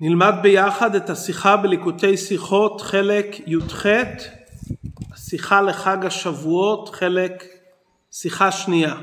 נלמד 0.00 0.34
ביחד 0.42 0.94
את 0.94 1.10
השיחה 1.10 1.56
בליקוטי 1.56 2.16
שיחות 2.16 2.80
חלק 2.80 3.26
י"ח, 3.46 3.86
השיחה 5.12 5.60
לחג 5.60 6.06
השבועות, 6.06 6.88
חלק 6.88 7.44
שיחה 8.12 8.52
שנייה. 8.52 8.94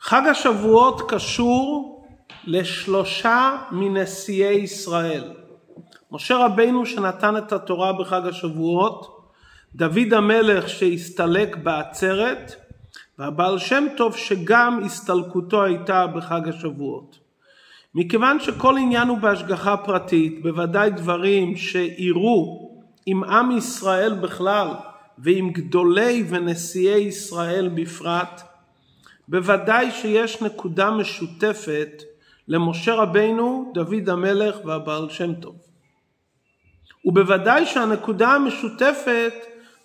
חג 0.00 0.22
השבועות 0.30 1.10
קשור 1.10 2.06
לשלושה 2.44 3.56
מנשיאי 3.70 4.54
ישראל. 4.54 5.32
משה 6.12 6.36
רבינו 6.36 6.86
שנתן 6.86 7.36
את 7.36 7.52
התורה 7.52 7.92
בחג 7.92 8.26
השבועות, 8.26 9.30
דוד 9.74 10.12
המלך 10.12 10.68
שהסתלק 10.68 11.56
בעצרת, 11.56 12.65
והבעל 13.18 13.58
שם 13.58 13.84
טוב 13.96 14.16
שגם 14.16 14.80
הסתלקותו 14.84 15.64
הייתה 15.64 16.06
בחג 16.06 16.48
השבועות. 16.48 17.18
מכיוון 17.94 18.40
שכל 18.40 18.76
עניין 18.78 19.08
הוא 19.08 19.18
בהשגחה 19.18 19.76
פרטית, 19.76 20.42
בוודאי 20.42 20.90
דברים 20.90 21.56
שאירו 21.56 22.70
עם 23.06 23.24
עם 23.24 23.50
ישראל 23.50 24.14
בכלל 24.14 24.68
ועם 25.18 25.50
גדולי 25.50 26.24
ונשיאי 26.28 27.00
ישראל 27.00 27.68
בפרט, 27.68 28.42
בוודאי 29.28 29.90
שיש 29.90 30.42
נקודה 30.42 30.90
משותפת 30.90 32.02
למשה 32.48 32.94
רבינו, 32.94 33.70
דוד 33.74 34.08
המלך 34.08 34.56
והבעל 34.64 35.08
שם 35.08 35.34
טוב. 35.34 35.56
ובוודאי 37.04 37.66
שהנקודה 37.66 38.28
המשותפת 38.28 39.32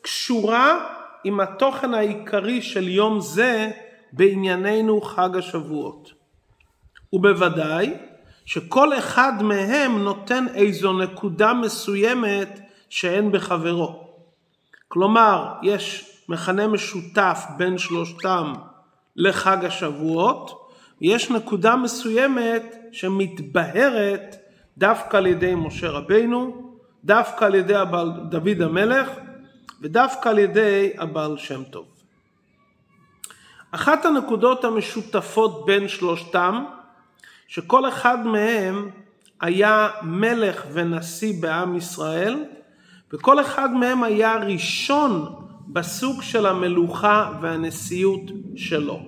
קשורה 0.01 1.00
עם 1.23 1.39
התוכן 1.39 1.93
העיקרי 1.93 2.61
של 2.61 2.87
יום 2.87 3.19
זה 3.19 3.71
בענייננו 4.13 5.01
חג 5.01 5.37
השבועות. 5.37 6.11
ובוודאי 7.13 7.93
שכל 8.45 8.97
אחד 8.97 9.33
מהם 9.41 10.03
נותן 10.03 10.45
איזו 10.55 10.93
נקודה 10.93 11.53
מסוימת 11.53 12.59
שאין 12.89 13.31
בחברו. 13.31 14.07
כלומר, 14.87 15.53
יש 15.63 16.11
מכנה 16.29 16.67
משותף 16.67 17.43
בין 17.57 17.77
שלושתם 17.77 18.53
לחג 19.15 19.65
השבועות, 19.65 20.69
ויש 21.01 21.31
נקודה 21.31 21.75
מסוימת 21.75 22.75
שמתבהרת 22.91 24.35
דווקא 24.77 25.17
על 25.17 25.27
ידי 25.27 25.55
משה 25.55 25.89
רבינו, 25.89 26.71
דווקא 27.03 27.45
על 27.45 27.55
ידי 27.55 27.73
דוד 28.29 28.61
המלך 28.61 29.09
ודווקא 29.81 30.29
על 30.29 30.39
ידי 30.39 30.91
הבעל 30.97 31.37
שם 31.37 31.63
טוב. 31.63 31.85
אחת 33.71 34.05
הנקודות 34.05 34.65
המשותפות 34.65 35.65
בין 35.65 35.87
שלושתם, 35.87 36.63
שכל 37.47 37.89
אחד 37.89 38.25
מהם 38.25 38.89
היה 39.41 39.89
מלך 40.01 40.65
ונשיא 40.73 41.41
בעם 41.41 41.75
ישראל, 41.75 42.43
וכל 43.13 43.41
אחד 43.41 43.73
מהם 43.73 44.03
היה 44.03 44.35
ראשון 44.35 45.35
בסוג 45.67 46.21
של 46.21 46.45
המלוכה 46.45 47.31
והנשיאות 47.41 48.21
שלו. 48.55 48.99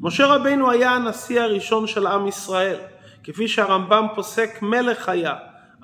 משה 0.00 0.26
רבינו 0.26 0.70
היה 0.70 0.90
הנשיא 0.90 1.40
הראשון 1.40 1.86
של 1.86 2.06
עם 2.06 2.26
ישראל, 2.26 2.76
כפי 3.24 3.48
שהרמב"ם 3.48 4.06
פוסק 4.14 4.62
מלך 4.62 5.08
היה, 5.08 5.34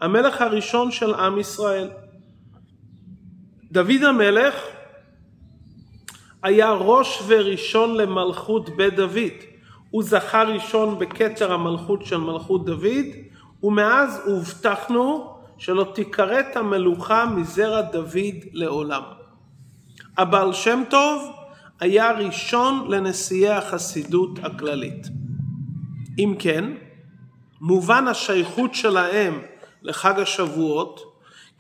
המלך 0.01 0.41
הראשון 0.41 0.91
של 0.91 1.15
עם 1.15 1.39
ישראל. 1.39 1.91
דוד 3.73 4.03
המלך 4.09 4.55
היה 6.43 6.71
ראש 6.71 7.23
וראשון 7.27 7.97
למלכות 7.97 8.77
בית 8.77 8.95
דוד. 8.95 9.33
הוא 9.91 10.03
זכה 10.03 10.43
ראשון 10.43 10.99
בכתר 10.99 11.53
המלכות 11.53 12.07
של 12.07 12.17
מלכות 12.17 12.65
דוד, 12.65 13.07
ומאז 13.63 14.23
הובטחנו 14.27 15.35
שלא 15.59 15.93
תיכרת 15.95 16.57
המלוכה 16.57 17.27
מזרע 17.27 17.81
דוד 17.81 18.37
לעולם. 18.53 19.03
הבעל 20.19 20.53
שם 20.53 20.83
טוב 20.91 21.33
היה 21.81 22.13
ראשון 22.13 22.87
לנשיאי 22.91 23.51
החסידות 23.51 24.39
הכללית. 24.43 25.07
אם 26.19 26.35
כן, 26.39 26.65
מובן 27.61 28.09
השייכות 28.09 28.75
שלהם 28.75 29.43
לחג 29.83 30.21
השבועות 30.21 31.10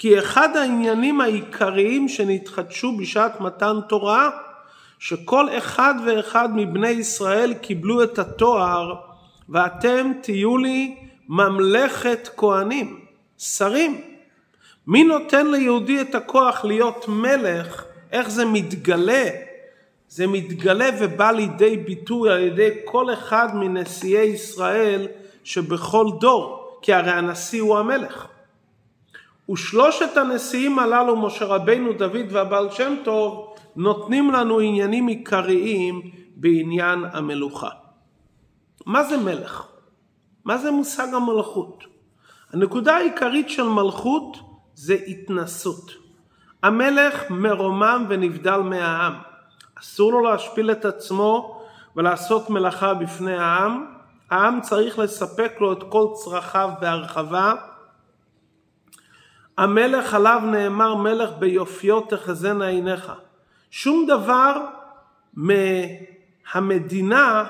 כי 0.00 0.18
אחד 0.18 0.56
העניינים 0.56 1.20
העיקריים 1.20 2.08
שנתחדשו 2.08 2.96
בשעת 2.96 3.40
מתן 3.40 3.76
תורה, 3.88 4.30
שכל 4.98 5.48
אחד 5.58 5.94
ואחד 6.06 6.48
מבני 6.54 6.88
ישראל 6.88 7.54
קיבלו 7.54 8.02
את 8.02 8.18
התואר, 8.18 8.94
ואתם 9.48 10.12
תהיו 10.22 10.56
לי 10.56 10.96
ממלכת 11.28 12.28
כהנים, 12.36 13.00
שרים. 13.38 14.00
מי 14.86 15.04
נותן 15.04 15.46
ליהודי 15.46 16.00
את 16.00 16.14
הכוח 16.14 16.64
להיות 16.64 17.08
מלך? 17.08 17.84
איך 18.12 18.30
זה 18.30 18.44
מתגלה? 18.44 19.28
זה 20.08 20.26
מתגלה 20.26 20.88
ובא 21.00 21.30
לידי 21.30 21.76
ביטוי 21.76 22.30
על 22.30 22.40
ידי 22.40 22.70
כל 22.84 23.12
אחד 23.12 23.48
מנשיאי 23.54 24.26
ישראל 24.26 25.08
שבכל 25.44 26.06
דור, 26.20 26.78
כי 26.82 26.92
הרי 26.92 27.10
הנשיא 27.10 27.62
הוא 27.62 27.78
המלך. 27.78 28.26
ושלושת 29.52 30.16
הנשיאים 30.16 30.78
הללו, 30.78 31.16
משה 31.16 31.44
רבינו, 31.44 31.92
דוד 31.92 32.26
והבעל 32.30 32.70
שם 32.70 32.94
טוב, 33.04 33.54
נותנים 33.76 34.30
לנו 34.30 34.58
עניינים 34.58 35.06
עיקריים 35.06 36.10
בעניין 36.36 37.04
המלוכה. 37.12 37.68
מה 38.86 39.04
זה 39.04 39.16
מלך? 39.16 39.66
מה 40.44 40.58
זה 40.58 40.70
מושג 40.70 41.14
המלכות? 41.14 41.84
הנקודה 42.52 42.96
העיקרית 42.96 43.50
של 43.50 43.62
מלכות 43.62 44.36
זה 44.74 44.94
התנסות. 45.06 45.92
המלך 46.62 47.30
מרומם 47.30 48.06
ונבדל 48.08 48.56
מהעם. 48.56 49.12
אסור 49.80 50.12
לו 50.12 50.20
להשפיל 50.20 50.70
את 50.70 50.84
עצמו 50.84 51.60
ולעשות 51.96 52.50
מלאכה 52.50 52.94
בפני 52.94 53.36
העם. 53.36 53.86
העם 54.30 54.60
צריך 54.60 54.98
לספק 54.98 55.52
לו 55.60 55.72
את 55.72 55.82
כל 55.88 56.06
צרכיו 56.14 56.70
בהרחבה 56.80 57.54
המלך 59.60 60.14
עליו 60.14 60.40
נאמר 60.44 60.94
מלך 60.94 61.30
ביופיו 61.38 62.00
תחזינה 62.00 62.66
עיניך. 62.66 63.12
שום 63.70 64.06
דבר 64.06 64.64
מהמדינה 66.54 67.44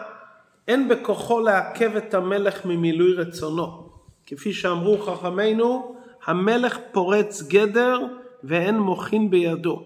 אין 0.69 0.89
בכוחו 0.89 1.41
לעכב 1.41 1.97
את 1.97 2.15
המלך 2.15 2.65
ממילוי 2.65 3.15
רצונו. 3.15 3.89
כפי 4.27 4.53
שאמרו 4.53 4.99
חכמינו, 4.99 5.97
המלך 6.27 6.79
פורץ 6.93 7.43
גדר 7.43 7.99
ואין 8.45 8.79
מוחין 8.79 9.31
בידו. 9.31 9.83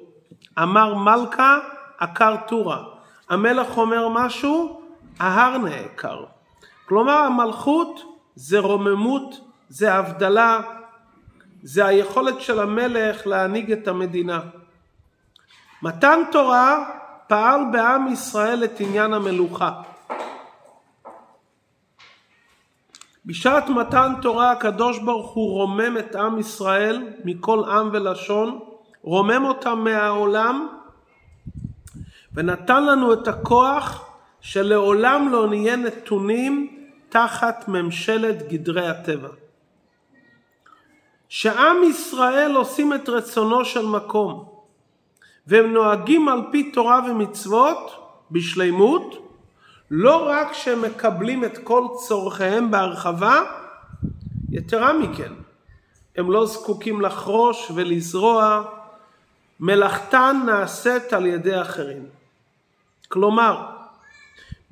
אמר 0.63 0.95
מלכה, 0.95 1.59
עקר 1.99 2.37
טורה. 2.49 2.85
המלך 3.29 3.79
אומר 3.79 4.09
משהו, 4.09 4.81
ההר 5.19 5.59
נעקר. 5.59 6.25
כלומר 6.89 7.13
המלכות 7.13 8.01
זה 8.35 8.59
רוממות, 8.59 9.41
זה 9.69 9.95
הבדלה, 9.95 10.61
זה 11.67 11.87
היכולת 11.87 12.41
של 12.41 12.61
המלך 12.61 13.27
להנהיג 13.27 13.73
את 13.73 13.89
המדינה. 13.89 14.41
מתן 15.83 16.19
תורה 16.33 16.91
פעל 17.27 17.61
בעם 17.73 18.13
ישראל 18.13 18.65
את 18.65 18.81
עניין 18.81 19.13
המלוכה. 19.13 19.83
בשעת 23.27 23.69
מתן 23.69 24.13
תורה 24.23 24.51
הקדוש 24.51 24.99
ברוך 24.99 25.31
הוא 25.31 25.51
רומם 25.51 25.99
את 25.99 26.17
עם 26.17 26.39
ישראל 26.39 27.03
מכל 27.25 27.65
עם 27.65 27.91
ולשון, 27.93 28.61
רומם 29.03 29.45
אותם 29.45 29.79
מהעולם 29.79 30.69
ונתן 32.35 32.85
לנו 32.85 33.13
את 33.13 33.29
הכוח 33.29 34.17
שלעולם 34.41 35.29
לא 35.33 35.49
נהיה 35.49 35.77
נתונים 35.77 36.77
תחת 37.09 37.69
ממשלת 37.69 38.49
גדרי 38.49 38.89
הטבע. 38.89 39.44
שעם 41.35 41.77
ישראל 41.85 42.55
עושים 42.55 42.95
את 42.95 43.09
רצונו 43.09 43.65
של 43.65 43.87
מקום 43.87 44.49
והם 45.47 45.73
נוהגים 45.73 46.29
על 46.29 46.43
פי 46.53 46.71
תורה 46.73 47.01
ומצוות 47.11 47.91
בשלימות, 48.31 49.37
לא 49.91 50.29
רק 50.29 50.53
שהם 50.53 50.83
מקבלים 50.83 51.45
את 51.45 51.59
כל 51.59 51.87
צורכיהם 52.07 52.71
בהרחבה, 52.71 53.41
יתרה 54.51 54.93
מכן, 54.93 55.33
הם 56.17 56.31
לא 56.31 56.47
זקוקים 56.47 57.01
לחרוש 57.01 57.71
ולזרוע, 57.75 58.63
מלאכתן 59.61 60.43
נעשית 60.47 61.13
על 61.13 61.27
ידי 61.27 61.61
אחרים. 61.61 62.07
כלומר, 63.09 63.67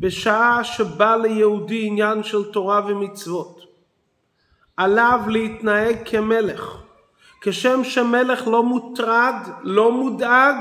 בשעה 0.01 0.65
שבא 0.65 1.17
ליהודי 1.17 1.87
עניין 1.87 2.23
של 2.23 2.53
תורה 2.53 2.81
ומצוות, 2.87 3.62
עליו 4.83 5.21
להתנהג 5.27 5.97
כמלך. 6.05 6.77
כשם 7.41 7.85
שמלך 7.85 8.49
לא 8.49 8.63
מוטרד, 8.63 9.35
לא 9.63 9.93
מודאג, 9.93 10.57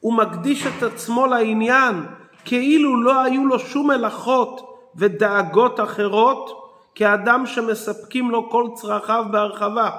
הוא 0.00 0.14
מקדיש 0.14 0.66
את 0.66 0.82
עצמו 0.82 1.26
לעניין, 1.26 2.06
כאילו 2.44 3.02
לא 3.02 3.22
היו 3.22 3.46
לו 3.46 3.58
שום 3.58 3.90
מלאכות 3.90 4.78
ודאגות 4.96 5.80
אחרות 5.80 6.70
כאדם 6.94 7.46
שמספקים 7.46 8.30
לו 8.30 8.50
כל 8.50 8.68
צרכיו 8.74 9.24
בהרחבה. 9.30 9.90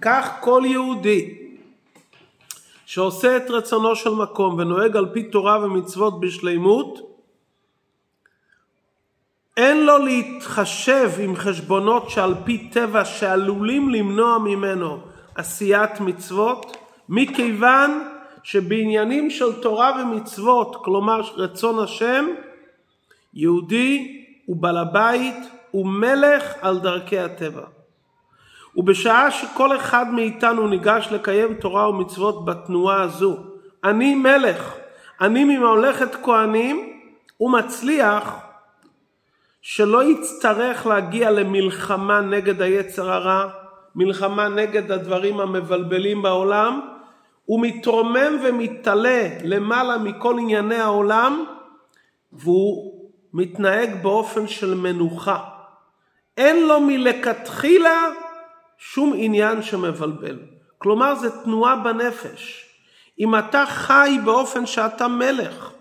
כך 0.00 0.30
כל 0.40 0.62
יהודי 0.64 1.34
שעושה 2.86 3.36
את 3.36 3.50
רצונו 3.50 3.96
של 3.96 4.10
מקום 4.10 4.58
ונוהג 4.58 4.96
על 4.96 5.06
פי 5.12 5.22
תורה 5.22 5.64
ומצוות 5.64 6.20
בשלימות, 6.20 7.11
אין 9.56 9.86
לו 9.86 9.98
להתחשב 9.98 11.10
עם 11.18 11.36
חשבונות 11.36 12.10
שעל 12.10 12.34
פי 12.44 12.68
טבע 12.68 13.04
שעלולים 13.04 13.90
למנוע 13.90 14.38
ממנו 14.38 14.98
עשיית 15.34 16.00
מצוות, 16.00 16.76
מכיוון 17.08 18.08
שבעניינים 18.42 19.30
של 19.30 19.52
תורה 19.62 20.02
ומצוות, 20.02 20.76
כלומר 20.84 21.20
רצון 21.36 21.84
השם, 21.84 22.26
יהודי 23.34 24.24
הוא 24.46 24.56
בעל 24.56 24.76
הבית, 24.76 25.36
הוא 25.70 25.86
מלך 25.86 26.52
על 26.60 26.78
דרכי 26.78 27.18
הטבע. 27.18 27.64
ובשעה 28.76 29.30
שכל 29.30 29.76
אחד 29.76 30.12
מאיתנו 30.12 30.68
ניגש 30.68 31.08
לקיים 31.10 31.54
תורה 31.54 31.88
ומצוות 31.88 32.44
בתנועה 32.44 33.02
הזו, 33.02 33.36
אני 33.84 34.14
מלך, 34.14 34.74
אני 35.20 35.44
מממלכת 35.44 36.14
כהנים, 36.22 37.00
הוא 37.36 37.52
מצליח 37.52 38.51
שלא 39.62 40.04
יצטרך 40.04 40.86
להגיע 40.86 41.30
למלחמה 41.30 42.20
נגד 42.20 42.62
היצר 42.62 43.12
הרע, 43.12 43.50
מלחמה 43.94 44.48
נגד 44.48 44.92
הדברים 44.92 45.40
המבלבלים 45.40 46.22
בעולם, 46.22 46.80
הוא 47.44 47.60
מתרומם 47.62 48.38
ומתעלה 48.44 49.28
למעלה 49.44 49.98
מכל 49.98 50.36
ענייני 50.38 50.76
העולם, 50.76 51.44
והוא 52.32 52.92
מתנהג 53.32 54.02
באופן 54.02 54.46
של 54.46 54.74
מנוחה. 54.74 55.38
אין 56.36 56.66
לו 56.66 56.80
מלכתחילה 56.80 58.08
שום 58.78 59.12
עניין 59.16 59.62
שמבלבל. 59.62 60.38
כלומר, 60.78 61.14
זה 61.14 61.42
תנועה 61.44 61.76
בנפש. 61.76 62.66
אם 63.18 63.38
אתה 63.38 63.64
חי 63.66 64.18
באופן 64.24 64.66
שאתה 64.66 65.08
מלך, 65.08 65.71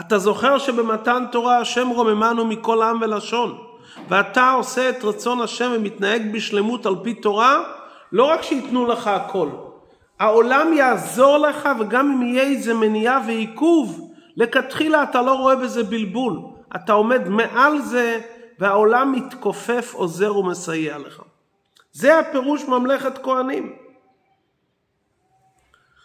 אתה 0.00 0.18
זוכר 0.18 0.58
שבמתן 0.58 1.24
תורה 1.32 1.58
השם 1.58 1.88
רוממנו 1.88 2.44
מכל 2.44 2.82
עם 2.82 3.00
ולשון, 3.00 3.58
ואתה 4.08 4.50
עושה 4.50 4.88
את 4.90 5.04
רצון 5.04 5.40
השם 5.40 5.70
ומתנהג 5.74 6.32
בשלמות 6.32 6.86
על 6.86 6.94
פי 7.02 7.14
תורה, 7.14 7.62
לא 8.12 8.24
רק 8.24 8.42
שייתנו 8.42 8.86
לך 8.86 9.06
הכל, 9.06 9.48
העולם 10.18 10.72
יעזור 10.72 11.38
לך 11.38 11.68
וגם 11.80 12.12
אם 12.12 12.22
יהיה 12.22 12.42
איזה 12.42 12.74
מניעה 12.74 13.20
ועיכוב, 13.26 14.12
לכתחילה 14.36 15.02
אתה 15.02 15.22
לא 15.22 15.32
רואה 15.32 15.56
בזה 15.56 15.84
בלבול. 15.84 16.40
אתה 16.76 16.92
עומד 16.92 17.28
מעל 17.28 17.80
זה 17.80 18.20
והעולם 18.58 19.12
מתכופף, 19.12 19.94
עוזר 19.94 20.36
ומסייע 20.36 20.98
לך. 20.98 21.22
זה 21.92 22.18
הפירוש 22.18 22.64
ממלכת 22.64 23.18
כהנים. 23.22 23.76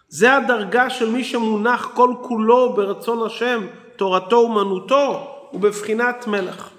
זה 0.08 0.36
הדרגה 0.36 0.90
של 0.90 1.10
מי 1.10 1.24
שמונח 1.24 1.92
כל 1.94 2.14
כולו 2.22 2.74
ברצון 2.74 3.26
השם, 3.26 3.68
תורתו 4.02 4.38
אומנותו, 4.38 5.36
ובבחינת 5.54 6.28
מלך. 6.28 6.70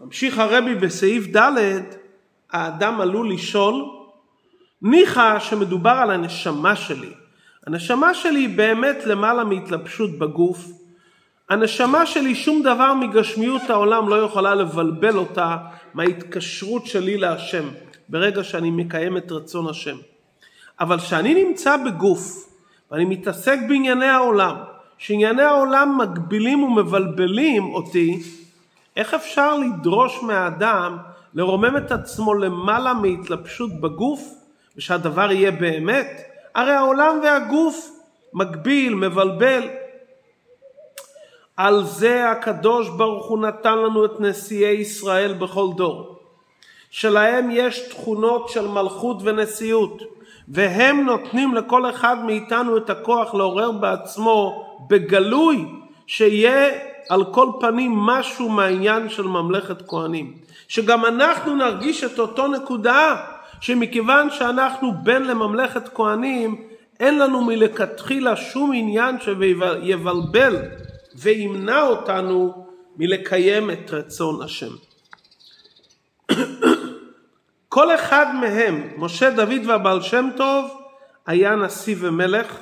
ממשיך 0.00 0.38
הרבי 0.38 0.74
בסעיף 0.74 1.36
ד', 1.36 1.80
האדם 2.50 3.00
עלול 3.00 3.32
לשאול, 3.32 3.84
ניחא 4.82 5.38
שמדובר 5.38 5.90
על 5.90 6.10
הנשמה 6.10 6.76
שלי. 6.76 7.12
הנשמה 7.66 8.14
שלי 8.14 8.40
היא 8.40 8.56
באמת 8.56 8.96
למעלה 9.06 9.44
מהתלבשות 9.44 10.18
בגוף. 10.18 10.66
הנשמה 11.50 12.06
שלי 12.06 12.34
שום 12.34 12.62
דבר 12.62 12.94
מגשמיות 12.94 13.70
העולם 13.70 14.08
לא 14.08 14.22
יכולה 14.22 14.54
לבלבל 14.54 15.16
אותה 15.16 15.56
מההתקשרות 15.94 16.86
שלי 16.86 17.16
להשם 17.16 17.68
ברגע 18.08 18.44
שאני 18.44 18.70
מקיים 18.70 19.16
את 19.16 19.32
רצון 19.32 19.68
השם. 19.68 19.96
אבל 20.80 20.98
כשאני 20.98 21.44
נמצא 21.44 21.76
בגוף 21.76 22.48
ואני 22.90 23.04
מתעסק 23.04 23.58
בענייני 23.68 24.06
העולם, 24.06 24.56
שענייני 24.98 25.42
העולם 25.42 25.98
מגבילים 25.98 26.62
ומבלבלים 26.62 27.74
אותי, 27.74 28.22
איך 28.96 29.14
אפשר 29.14 29.58
לדרוש 29.58 30.22
מהאדם 30.22 30.98
לרומם 31.34 31.76
את 31.76 31.92
עצמו 31.92 32.34
למעלה 32.34 32.94
מהתלבשות 32.94 33.80
בגוף 33.80 34.34
ושהדבר 34.76 35.32
יהיה 35.32 35.50
באמת? 35.50 36.22
הרי 36.54 36.72
העולם 36.72 37.20
והגוף 37.22 37.90
מגביל, 38.32 38.94
מבלבל. 38.94 39.68
על 41.56 41.84
זה 41.84 42.30
הקדוש 42.30 42.88
ברוך 42.88 43.26
הוא 43.26 43.38
נתן 43.38 43.78
לנו 43.78 44.04
את 44.04 44.20
נשיאי 44.20 44.76
ישראל 44.76 45.32
בכל 45.32 45.66
דור. 45.76 46.18
שלהם 46.90 47.48
יש 47.52 47.88
תכונות 47.88 48.48
של 48.48 48.68
מלכות 48.68 49.16
ונשיאות, 49.22 50.02
והם 50.50 51.04
נותנים 51.04 51.54
לכל 51.54 51.90
אחד 51.90 52.24
מאיתנו 52.24 52.76
את 52.76 52.90
הכוח 52.90 53.34
לעורר 53.34 53.70
בעצמו 53.70 54.66
בגלוי 54.88 55.64
שיהיה 56.06 56.68
על 57.08 57.24
כל 57.24 57.48
פנים 57.60 57.92
משהו 57.92 58.48
מהעניין 58.48 59.08
של 59.08 59.22
ממלכת 59.22 59.88
כהנים. 59.88 60.34
שגם 60.68 61.04
אנחנו 61.04 61.56
נרגיש 61.56 62.04
את 62.04 62.18
אותו 62.18 62.48
נקודה 62.48 63.16
שמכיוון 63.60 64.30
שאנחנו 64.30 64.92
בן 65.02 65.22
לממלכת 65.22 65.88
כהנים, 65.94 66.64
אין 67.00 67.18
לנו 67.18 67.44
מלכתחילה 67.44 68.36
שום 68.36 68.72
עניין 68.74 69.16
שיבלבל 69.20 70.56
וימנע 71.14 71.82
אותנו 71.82 72.66
מלקיים 72.96 73.70
את 73.70 73.90
רצון 73.90 74.42
השם. 74.42 74.72
כל 77.68 77.94
אחד 77.94 78.26
מהם, 78.40 78.88
משה, 78.96 79.30
דוד 79.30 79.66
והבעל 79.66 80.02
שם 80.02 80.28
טוב, 80.36 80.80
היה 81.26 81.56
נשיא 81.56 81.96
ומלך, 81.98 82.60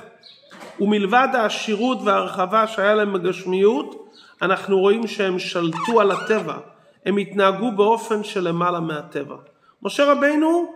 ומלבד 0.79 1.27
העשירות 1.33 1.97
וההרחבה 2.05 2.67
שהיה 2.67 2.95
להם 2.95 3.13
בגשמיות, 3.13 4.09
אנחנו 4.41 4.79
רואים 4.79 5.07
שהם 5.07 5.39
שלטו 5.39 6.01
על 6.01 6.11
הטבע, 6.11 6.57
הם 7.05 7.17
התנהגו 7.17 7.71
באופן 7.71 8.23
שלמעלה 8.23 8.79
מהטבע. 8.79 9.35
משה 9.83 10.11
רבינו 10.11 10.73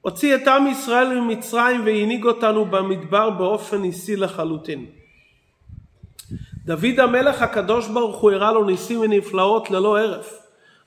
הוציא 0.00 0.34
את 0.34 0.48
עם 0.48 0.66
ישראל 0.66 1.20
ממצרים 1.20 1.80
והנהיג 1.84 2.24
אותנו 2.24 2.64
במדבר 2.64 3.30
באופן 3.30 3.76
ניסי 3.76 4.16
לחלוטין. 4.16 4.86
דוד 6.64 7.00
המלך 7.00 7.42
הקדוש 7.42 7.88
ברוך 7.88 8.16
הוא 8.16 8.30
הראה 8.30 8.52
לו 8.52 8.64
ניסים 8.64 9.00
ונפלאות 9.00 9.70
ללא 9.70 9.98
הרף. 9.98 10.40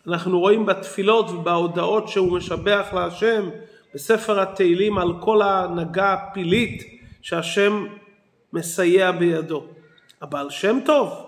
אנחנו 0.07 0.39
רואים 0.39 0.65
בתפילות 0.65 1.29
ובהודעות 1.29 2.07
שהוא 2.07 2.37
משבח 2.37 2.87
להשם 2.93 3.49
בספר 3.93 4.39
התהילים 4.39 4.97
על 4.97 5.13
כל 5.19 5.41
ההנהגה 5.41 6.13
הפילית 6.13 6.83
שהשם 7.21 7.85
מסייע 8.53 9.11
בידו. 9.11 9.63
הבעל 10.21 10.49
שם 10.49 10.79
טוב 10.85 11.25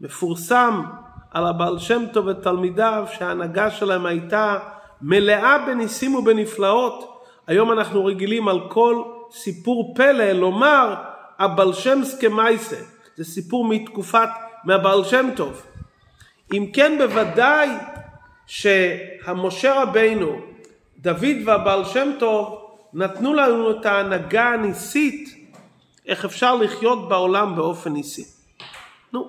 מפורסם 0.00 0.82
על 1.30 1.46
הבעל 1.46 1.78
שם 1.78 2.02
טוב 2.12 2.26
ותלמידיו 2.26 3.04
שההנהגה 3.12 3.70
שלהם 3.70 4.06
הייתה 4.06 4.58
מלאה 5.02 5.66
בניסים 5.66 6.14
ובנפלאות. 6.14 7.24
היום 7.46 7.72
אנחנו 7.72 8.04
רגילים 8.04 8.48
על 8.48 8.60
כל 8.68 9.02
סיפור 9.30 9.94
פלא 9.96 10.32
לומר 10.32 10.94
הבעל 11.38 11.72
שם 11.72 12.04
סקמייסה. 12.04 12.76
זה 13.16 13.24
סיפור 13.24 13.68
מתקופת, 13.68 14.28
מהבעל 14.64 15.04
שם 15.04 15.28
טוב. 15.36 15.62
אם 16.52 16.66
כן 16.72 16.98
בוודאי 16.98 17.68
שהמשה 18.46 19.82
רבינו, 19.82 20.40
דוד 20.98 21.36
והבעל 21.44 21.84
שם 21.84 22.10
טוב 22.18 22.60
נתנו 22.94 23.34
לנו 23.34 23.70
את 23.70 23.86
ההנהגה 23.86 24.48
הניסית 24.48 25.34
איך 26.06 26.24
אפשר 26.24 26.54
לחיות 26.54 27.08
בעולם 27.08 27.56
באופן 27.56 27.92
ניסי. 27.92 28.24
נו, 29.12 29.28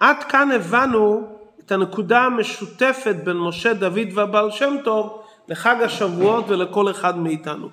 עד 0.00 0.24
כאן 0.24 0.50
הבנו 0.50 1.28
את 1.60 1.72
הנקודה 1.72 2.20
המשותפת 2.20 3.16
בין 3.24 3.36
משה, 3.36 3.74
דוד 3.74 4.08
והבעל 4.14 4.50
שם 4.50 4.76
טוב 4.84 5.22
לחג 5.48 5.76
השבועות 5.82 6.44
ולכל 6.48 6.90
אחד 6.90 7.18
מאיתנו. 7.18 7.68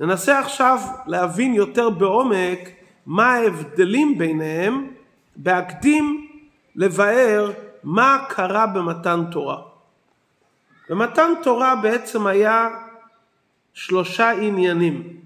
ננסה 0.00 0.38
עכשיו 0.38 0.78
להבין 1.06 1.54
יותר 1.54 1.90
בעומק 1.90 2.70
מה 3.06 3.32
ההבדלים 3.32 4.18
ביניהם, 4.18 4.86
בהקדים 5.36 6.28
לבאר 6.76 7.50
מה 7.84 8.24
קרה 8.28 8.66
במתן 8.66 9.24
תורה. 9.30 9.75
במתן 10.90 11.32
תורה 11.42 11.76
בעצם 11.76 12.26
היה 12.26 12.68
שלושה 13.74 14.30
עניינים. 14.30 15.20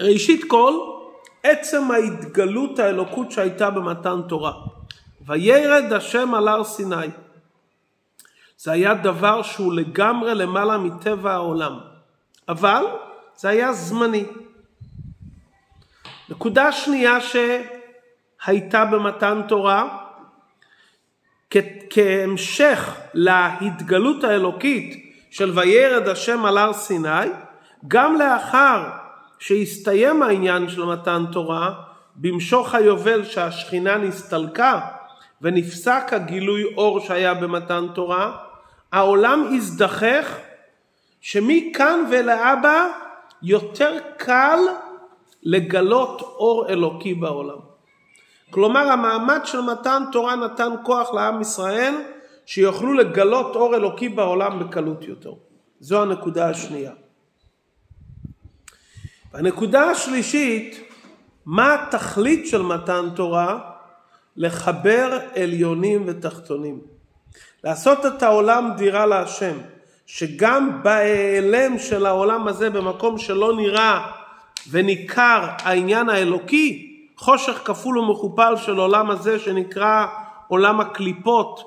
ראשית 0.00 0.44
כל, 0.48 0.74
עצם 1.42 1.90
ההתגלות 1.90 2.78
האלוקות 2.78 3.30
שהייתה 3.30 3.70
במתן 3.70 4.20
תורה. 4.28 4.52
וירד 5.26 5.92
השם 5.92 6.34
על 6.34 6.48
הר 6.48 6.64
סיני. 6.64 7.06
זה 8.58 8.72
היה 8.72 8.94
דבר 8.94 9.42
שהוא 9.42 9.72
לגמרי 9.74 10.34
למעלה 10.34 10.78
מטבע 10.78 11.32
העולם. 11.32 11.78
אבל 12.48 12.84
זה 13.36 13.48
היה 13.48 13.72
זמני. 13.72 14.24
נקודה 16.28 16.72
שנייה 16.72 17.18
הייתה 18.46 18.84
במתן 18.84 19.40
תורה, 19.48 20.01
כהמשך 21.90 22.96
להתגלות 23.14 24.24
האלוקית 24.24 25.16
של 25.30 25.58
וירד 25.58 26.08
השם 26.08 26.44
על 26.44 26.58
הר 26.58 26.72
סיני, 26.72 27.28
גם 27.88 28.18
לאחר 28.18 28.82
שהסתיים 29.38 30.22
העניין 30.22 30.68
של 30.68 30.84
מתן 30.84 31.24
תורה, 31.32 31.72
במשוך 32.16 32.74
היובל 32.74 33.24
שהשכינה 33.24 33.96
נסתלקה 33.96 34.80
ונפסק 35.42 36.12
הגילוי 36.12 36.64
אור 36.76 37.00
שהיה 37.00 37.34
במתן 37.34 37.86
תורה, 37.94 38.36
העולם 38.92 39.48
הזדחך 39.56 40.36
שמכאן 41.20 42.04
ולהבא 42.10 42.88
יותר 43.42 43.96
קל 44.16 44.58
לגלות 45.42 46.20
אור 46.20 46.68
אלוקי 46.68 47.14
בעולם. 47.14 47.71
כלומר 48.52 48.80
המעמד 48.80 49.40
של 49.44 49.60
מתן 49.60 50.02
תורה 50.12 50.36
נתן 50.36 50.70
כוח 50.82 51.14
לעם 51.14 51.40
ישראל 51.40 51.94
שיוכלו 52.46 52.92
לגלות 52.92 53.56
אור 53.56 53.76
אלוקי 53.76 54.08
בעולם 54.08 54.58
בקלות 54.58 55.04
יותר. 55.04 55.32
זו 55.80 56.02
הנקודה 56.02 56.48
השנייה. 56.48 56.92
הנקודה 59.32 59.90
השלישית, 59.90 60.80
מה 61.46 61.74
התכלית 61.74 62.46
של 62.46 62.62
מתן 62.62 63.08
תורה? 63.14 63.58
לחבר 64.36 65.18
עליונים 65.34 66.04
ותחתונים. 66.06 66.80
לעשות 67.64 68.06
את 68.06 68.22
העולם 68.22 68.70
דירה 68.76 69.06
להשם, 69.06 69.56
שגם 70.06 70.82
בהיעלם 70.82 71.78
של 71.78 72.06
העולם 72.06 72.48
הזה 72.48 72.70
במקום 72.70 73.18
שלא 73.18 73.56
נראה 73.56 74.10
וניכר 74.70 75.48
העניין 75.58 76.08
האלוקי, 76.08 76.91
חושך 77.22 77.60
כפול 77.64 77.98
ומכופל 77.98 78.56
של 78.56 78.78
עולם 78.78 79.10
הזה 79.10 79.38
שנקרא 79.38 80.06
עולם 80.48 80.80
הקליפות. 80.80 81.60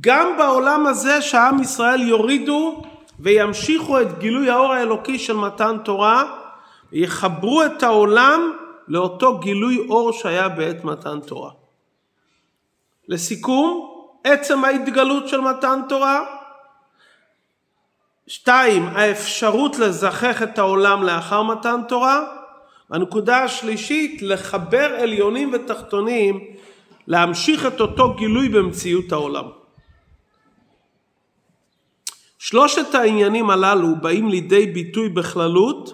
גם 0.00 0.36
בעולם 0.38 0.86
הזה 0.86 1.22
שעם 1.22 1.62
ישראל 1.62 2.00
יורידו 2.00 2.82
וימשיכו 3.20 4.00
את 4.00 4.18
גילוי 4.18 4.50
האור 4.50 4.72
האלוקי 4.72 5.18
של 5.18 5.36
מתן 5.36 5.76
תורה 5.84 6.24
ויחברו 6.92 7.64
את 7.64 7.82
העולם 7.82 8.52
לאותו 8.88 9.38
גילוי 9.38 9.86
אור 9.88 10.12
שהיה 10.12 10.48
בעת 10.48 10.84
מתן 10.84 11.20
תורה. 11.20 11.50
לסיכום, 13.08 13.90
עצם 14.24 14.64
ההתגלות 14.64 15.28
של 15.28 15.40
מתן 15.40 15.80
תורה. 15.88 16.24
שתיים, 18.26 18.86
האפשרות 18.86 19.78
לזכך 19.78 20.42
את 20.42 20.58
העולם 20.58 21.02
לאחר 21.02 21.42
מתן 21.42 21.80
תורה. 21.88 22.41
הנקודה 22.92 23.44
השלישית, 23.44 24.22
לחבר 24.22 24.96
עליונים 25.02 25.50
ותחתונים, 25.54 26.40
להמשיך 27.06 27.66
את 27.66 27.80
אותו 27.80 28.14
גילוי 28.14 28.48
במציאות 28.48 29.12
העולם. 29.12 29.44
שלושת 32.38 32.94
העניינים 32.94 33.50
הללו 33.50 33.96
באים 34.00 34.28
לידי 34.28 34.66
ביטוי 34.66 35.08
בכללות 35.08 35.92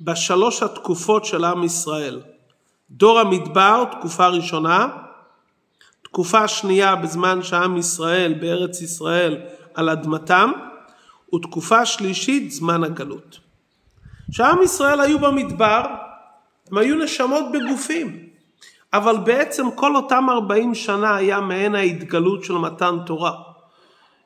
בשלוש 0.00 0.62
התקופות 0.62 1.24
של 1.24 1.44
עם 1.44 1.64
ישראל. 1.64 2.20
דור 2.90 3.20
המדבר, 3.20 3.84
תקופה 3.84 4.26
ראשונה, 4.26 4.88
תקופה 6.02 6.48
שנייה 6.48 6.96
בזמן 6.96 7.42
שעם 7.42 7.76
ישראל 7.76 8.34
בארץ 8.40 8.80
ישראל 8.80 9.40
על 9.74 9.88
אדמתם, 9.88 10.50
ותקופה 11.34 11.86
שלישית 11.86 12.50
זמן 12.50 12.84
הגלות. 12.84 13.40
כשעם 14.32 14.62
ישראל 14.62 15.00
היו 15.00 15.18
במדבר, 15.18 15.82
הם 16.72 16.78
היו 16.78 16.96
נשמות 16.96 17.44
בגופים, 17.52 18.18
אבל 18.92 19.16
בעצם 19.16 19.70
כל 19.74 19.96
אותם 19.96 20.30
40 20.30 20.74
שנה 20.74 21.16
היה 21.16 21.40
מעין 21.40 21.74
ההתגלות 21.74 22.44
של 22.44 22.54
מתן 22.54 22.96
תורה. 23.06 23.32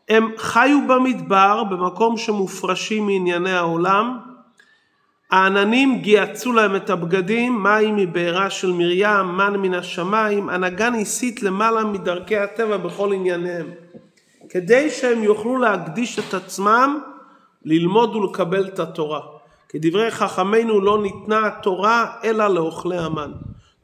הם 0.09 0.31
חיו 0.37 0.79
במדבר 0.88 1.65
במקום 1.65 2.17
שמופרשים 2.17 3.07
מענייני 3.07 3.53
העולם, 3.53 4.19
העננים 5.31 5.99
גיהצו 6.03 6.53
להם 6.53 6.76
את 6.76 6.91
הבגדים, 6.91 7.62
מים 7.62 7.97
מבעירה 7.97 8.50
של 8.50 8.73
מרים, 8.73 9.37
מן 9.37 9.57
מן 9.57 9.75
השמיים, 9.75 10.49
הנהגה 10.49 10.91
ניסית 10.91 11.43
למעלה 11.43 11.85
מדרכי 11.85 12.37
הטבע 12.37 12.76
בכל 12.76 13.12
ענייניהם, 13.12 13.71
כדי 14.49 14.91
שהם 14.91 15.23
יוכלו 15.23 15.59
להקדיש 15.59 16.19
את 16.19 16.35
עצמם 16.35 16.99
ללמוד 17.65 18.17
ולקבל 18.17 18.65
את 18.65 18.79
התורה. 18.79 19.36
כדברי 19.68 20.11
חכמינו 20.11 20.80
לא 20.80 21.02
ניתנה 21.02 21.46
התורה 21.46 22.16
אלא 22.25 22.49
לאוכלי 22.49 22.99
המן. 22.99 23.32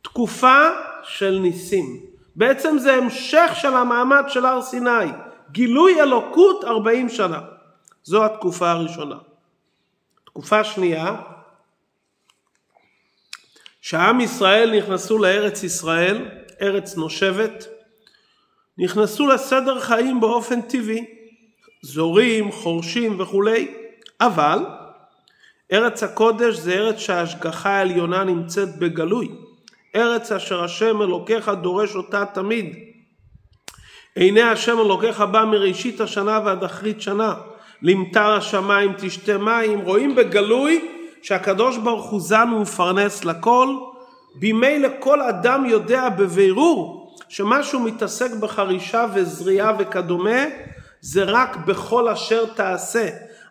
תקופה 0.02 0.68
של 1.02 1.38
ניסים. 1.42 2.00
בעצם 2.36 2.78
זה 2.78 2.94
המשך 2.94 3.50
של 3.54 3.74
המעמד 3.74 4.24
של 4.28 4.46
הר 4.46 4.62
סיני. 4.62 5.10
גילוי 5.50 6.00
אלוקות 6.02 6.64
40 6.64 7.08
שנה. 7.08 7.40
זו 8.04 8.24
התקופה 8.24 8.70
הראשונה. 8.70 9.16
תקופה 10.24 10.64
שנייה, 10.64 11.16
שעם 13.80 14.20
ישראל 14.20 14.76
נכנסו 14.78 15.18
לארץ 15.18 15.62
ישראל, 15.62 16.28
ארץ 16.62 16.96
נושבת, 16.96 17.66
נכנסו 18.78 19.26
לסדר 19.26 19.80
חיים 19.80 20.20
באופן 20.20 20.60
טבעי, 20.60 21.04
זורים, 21.82 22.52
חורשים 22.52 23.20
וכולי, 23.20 23.74
אבל 24.20 24.58
ארץ 25.72 26.02
הקודש 26.02 26.56
זה 26.56 26.72
ארץ 26.72 26.98
שההשגחה 26.98 27.70
העליונה 27.70 28.24
נמצאת 28.24 28.76
בגלוי. 28.78 29.28
ארץ 29.96 30.32
אשר 30.32 30.64
השם 30.64 31.02
אלוקיך 31.02 31.48
דורש 31.48 31.96
אותה 31.96 32.24
תמיד. 32.24 32.76
עיני 34.14 34.42
השם 34.42 34.78
אלוקיך 34.78 35.20
בא 35.20 35.44
מראשית 35.44 36.00
השנה 36.00 36.40
ועד 36.44 36.64
אחרית 36.64 37.00
שנה. 37.00 37.34
למטר 37.82 38.32
השמיים 38.32 38.92
תשתה 38.98 39.38
מים. 39.38 39.80
רואים 39.80 40.14
בגלוי 40.14 40.88
שהקדוש 41.22 41.76
ברוך 41.76 42.10
הוא 42.10 42.20
זן 42.20 42.48
ומפרנס 42.56 43.24
לכל. 43.24 43.68
בימי 44.34 44.78
לכל 44.78 45.20
אדם 45.22 45.64
יודע 45.66 46.08
בבירור 46.08 47.14
שמה 47.28 47.62
שהוא 47.62 47.82
מתעסק 47.82 48.30
בחרישה 48.40 49.06
וזריעה 49.14 49.72
וכדומה 49.78 50.44
זה 51.00 51.24
רק 51.24 51.56
בכל 51.56 52.08
אשר 52.08 52.44
תעשה. 52.46 53.08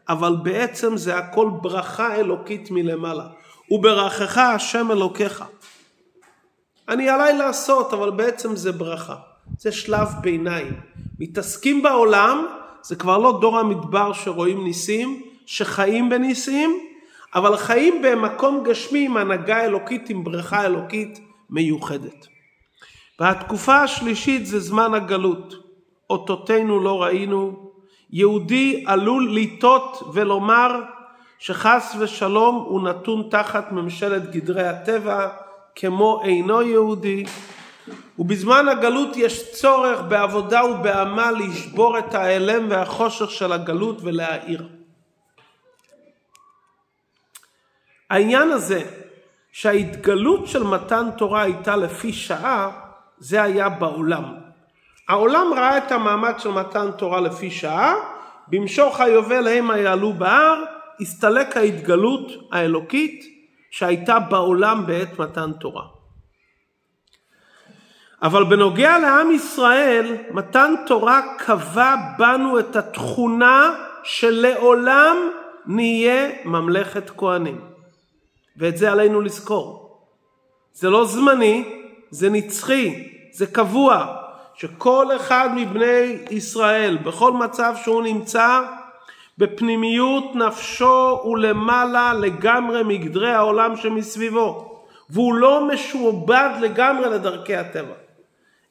אבל 0.10 0.36
בעצם 0.44 0.98
זה 0.98 1.18
הכל 1.18 1.50
ברכה 1.62 2.16
אלוקית 2.16 2.72
מלמעלה. 2.72 3.28
וברכך 3.72 4.38
השם 4.38 4.92
אלוקיך. 4.92 5.44
אני 6.90 7.10
עליי 7.10 7.38
לעשות, 7.38 7.94
אבל 7.94 8.10
בעצם 8.10 8.56
זה 8.56 8.72
ברכה. 8.72 9.16
זה 9.58 9.72
שלב 9.72 10.08
ביניים. 10.22 10.74
מתעסקים 11.20 11.84
בעולם, 11.84 12.46
זה 12.84 12.96
כבר 12.96 13.18
לא 13.18 13.38
דור 13.42 13.60
המדבר 13.60 14.14
שרואים 14.14 14.64
ניסים, 14.64 15.24
שחיים 15.46 16.10
בניסים, 16.10 16.80
אבל 17.36 17.58
חיים 17.58 18.02
במקום 18.02 18.64
גשמי 18.64 19.06
עם 19.06 19.18
הנהגה 19.18 19.66
אלוקית, 19.66 20.10
עם 20.10 20.24
ברכה 20.24 20.66
אלוקית 20.66 21.20
מיוחדת. 21.50 22.28
והתקופה 23.20 23.76
השלישית 23.76 24.46
זה 24.46 24.60
זמן 24.60 24.94
הגלות. 24.94 25.54
אותותינו 26.10 26.80
לא 26.80 27.04
ראינו, 27.04 27.71
יהודי 28.12 28.84
עלול 28.88 29.36
לטעות 29.36 30.12
ולומר 30.14 30.84
שחס 31.40 31.96
ושלום 32.00 32.56
הוא 32.56 32.82
נתון 32.82 33.28
תחת 33.32 33.72
ממשלת 33.72 34.32
גדרי 34.32 34.68
הטבע 34.68 35.30
כמו 35.76 36.22
אינו 36.24 36.62
יהודי 36.62 37.26
ובזמן 38.20 38.68
הגלות 38.68 39.18
יש 39.18 39.52
צורך 39.52 40.02
בעבודה 40.02 40.66
ובעמל 40.66 41.36
לשבור 41.40 42.00
את 42.00 42.16
ההלם 42.16 42.68
והחושך 42.70 43.32
של 43.32 43.52
הגלות 43.52 43.98
ולהאיר. 44.02 44.68
העניין 48.10 48.52
הזה 48.52 48.82
שההתגלות 49.52 50.48
של 50.48 50.64
מתן 50.64 51.10
תורה 51.18 51.42
הייתה 51.42 51.76
לפי 51.76 52.14
שעה 52.14 52.72
זה 53.18 53.44
היה 53.44 53.70
בעולם. 53.70 54.51
העולם 55.10 55.48
ראה 55.56 55.78
את 55.78 55.92
המעמד 55.92 56.34
של 56.38 56.50
מתן 56.50 56.92
תורה 56.98 57.22
לפי 57.22 57.52
שעה, 57.52 57.96
במשוך 58.48 59.00
היובל 59.00 59.48
המה 59.48 59.78
יעלו 59.78 60.14
בהר, 60.14 60.64
הסתלק 61.02 61.58
ההתגלות 61.58 62.32
האלוקית 62.52 63.26
שהייתה 63.72 64.20
בעולם 64.20 64.86
בעת 64.86 65.20
מתן 65.20 65.52
תורה. 65.60 65.84
אבל 68.22 68.44
בנוגע 68.44 69.00
לעם 69.00 69.32
ישראל, 69.32 70.16
מתן 70.32 70.74
תורה 70.88 71.22
קבע 71.38 71.96
בנו 72.18 72.60
את 72.60 72.76
התכונה 72.76 73.70
שלעולם 74.04 75.18
נהיה 75.66 76.30
ממלכת 76.46 77.10
כהנים. 77.18 77.62
ואת 78.58 78.78
זה 78.78 78.92
עלינו 78.92 79.22
לזכור. 79.22 79.98
זה 80.74 80.90
לא 80.90 81.06
זמני, 81.06 81.88
זה 82.10 82.30
נצחי, 82.30 83.10
זה 83.32 83.48
קבוע. 83.48 84.21
שכל 84.54 85.06
אחד 85.16 85.50
מבני 85.56 86.18
ישראל, 86.32 86.98
בכל 87.04 87.32
מצב 87.32 87.74
שהוא 87.84 88.04
נמצא, 88.04 88.62
בפנימיות 89.38 90.36
נפשו 90.36 91.22
ולמעלה 91.26 92.14
לגמרי 92.14 92.84
מגדרי 92.84 93.32
העולם 93.32 93.76
שמסביבו. 93.76 94.72
והוא 95.10 95.34
לא 95.34 95.68
משועבד 95.68 96.50
לגמרי 96.62 97.10
לדרכי 97.10 97.56
הטבע. 97.56 97.94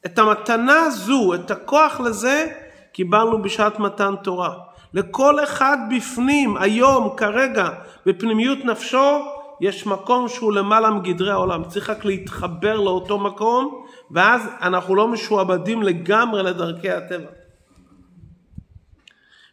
את 0.06 0.18
המתנה 0.18 0.82
הזו, 0.82 1.34
את 1.34 1.50
הכוח 1.50 2.00
לזה, 2.00 2.46
קיבלנו 2.92 3.42
בשעת 3.42 3.78
מתן 3.78 4.14
תורה. 4.22 4.54
לכל 4.94 5.44
אחד 5.44 5.76
בפנים, 5.96 6.56
היום, 6.56 7.16
כרגע, 7.16 7.68
בפנימיות 8.06 8.64
נפשו, 8.64 9.24
יש 9.60 9.86
מקום 9.86 10.28
שהוא 10.28 10.52
למעלה 10.52 10.90
מגדרי 10.90 11.30
העולם. 11.30 11.64
צריך 11.64 11.90
רק 11.90 12.04
להתחבר 12.04 12.80
לאותו 12.80 13.18
מקום, 13.18 13.84
ואז 14.10 14.48
אנחנו 14.60 14.94
לא 14.94 15.08
משועבדים 15.08 15.82
לגמרי 15.82 16.42
לדרכי 16.42 16.90
הטבע. 16.90 17.30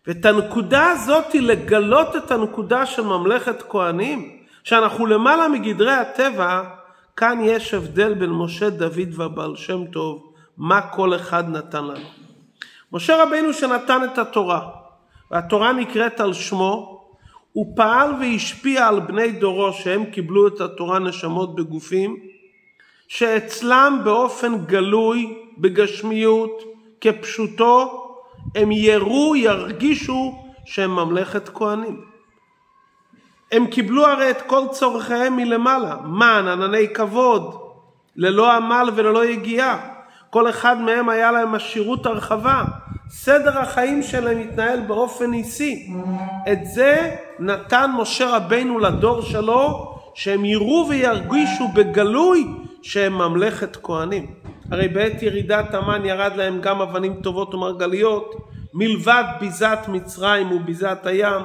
ואת 0.07 0.25
הנקודה 0.25 0.91
הזאת, 0.91 1.35
לגלות 1.35 2.15
את 2.15 2.31
הנקודה 2.31 2.85
של 2.85 3.01
ממלכת 3.01 3.63
כהנים, 3.69 4.37
שאנחנו 4.63 5.05
למעלה 5.05 5.47
מגדרי 5.47 5.93
הטבע, 5.93 6.63
כאן 7.15 7.39
יש 7.43 7.73
הבדל 7.73 8.13
בין 8.13 8.29
משה, 8.29 8.69
דוד 8.69 9.09
והבעל 9.11 9.55
שם 9.55 9.85
טוב, 9.85 10.33
מה 10.57 10.81
כל 10.81 11.15
אחד 11.15 11.49
נתן 11.49 11.83
לנו. 11.83 12.05
משה 12.91 13.23
רבינו 13.23 13.53
שנתן 13.53 14.01
את 14.03 14.17
התורה, 14.17 14.69
והתורה 15.31 15.73
נקראת 15.73 16.19
על 16.19 16.33
שמו, 16.33 16.96
הוא 17.57 17.75
פעל 17.75 18.13
והשפיע 18.19 18.87
על 18.87 18.99
בני 18.99 19.31
דורו 19.31 19.73
שהם 19.73 20.05
קיבלו 20.05 20.47
את 20.47 20.61
התורה 20.61 20.99
נשמות 20.99 21.55
בגופים, 21.55 22.17
שאצלם 23.07 24.01
באופן 24.03 24.65
גלוי, 24.65 25.37
בגשמיות, 25.57 26.63
כפשוטו, 27.01 28.03
הם 28.55 28.71
יראו, 28.71 29.35
ירגישו 29.35 30.35
שהם 30.65 30.95
ממלכת 30.95 31.49
כהנים. 31.49 32.01
הם 33.51 33.67
קיבלו 33.67 34.07
הרי 34.07 34.31
את 34.31 34.41
כל 34.41 34.63
צורכיהם 34.71 35.35
מלמעלה, 35.35 35.95
מן, 36.05 36.45
ענני 36.51 36.93
כבוד, 36.93 37.55
ללא 38.15 38.51
עמל 38.51 38.89
וללא 38.95 39.25
יגיעה. 39.25 39.89
כל 40.29 40.49
אחד 40.49 40.81
מהם 40.81 41.09
היה 41.09 41.31
להם 41.31 41.55
עשירות 41.55 42.05
הרחבה. 42.05 42.63
סדר 43.09 43.57
החיים 43.59 44.03
שלהם 44.03 44.37
התנהל 44.39 44.79
באופן 44.79 45.31
ניסי. 45.31 45.93
את 46.51 46.65
זה 46.65 47.15
נתן 47.39 47.91
משה 47.97 48.35
רבינו 48.35 48.79
לדור 48.79 49.21
שלו, 49.21 49.93
שהם 50.13 50.45
יראו 50.45 50.85
וירגישו 50.89 51.67
בגלוי 51.67 52.47
שהם 52.81 53.13
ממלכת 53.13 53.77
כהנים. 53.83 54.25
הרי 54.71 54.87
בעת 54.87 55.23
ירידת 55.23 55.73
המן 55.73 56.05
ירד 56.05 56.31
להם 56.35 56.61
גם 56.61 56.81
אבנים 56.81 57.13
טובות 57.23 57.53
ומרגליות, 57.53 58.35
מלבד 58.73 59.23
ביזת 59.39 59.79
מצרים 59.87 60.51
וביזת 60.51 60.99
הים. 61.03 61.41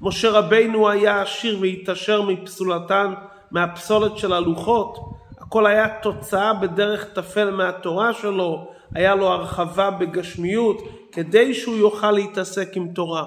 משה 0.00 0.30
רבינו 0.30 0.88
היה 0.88 1.22
עשיר 1.22 1.58
והתעשר 1.60 2.22
מפסולתן, 2.22 3.12
מהפסולת 3.50 4.18
של 4.18 4.32
הלוחות. 4.32 4.98
הכל 5.40 5.66
היה 5.66 5.88
תוצאה 6.02 6.54
בדרך 6.54 7.04
טפל 7.04 7.50
מהתורה 7.50 8.12
שלו, 8.12 8.68
היה 8.94 9.14
לו 9.14 9.26
הרחבה 9.28 9.90
בגשמיות, 9.90 10.76
כדי 11.12 11.54
שהוא 11.54 11.76
יוכל 11.76 12.10
להתעסק 12.10 12.76
עם 12.76 12.88
תורה. 12.88 13.24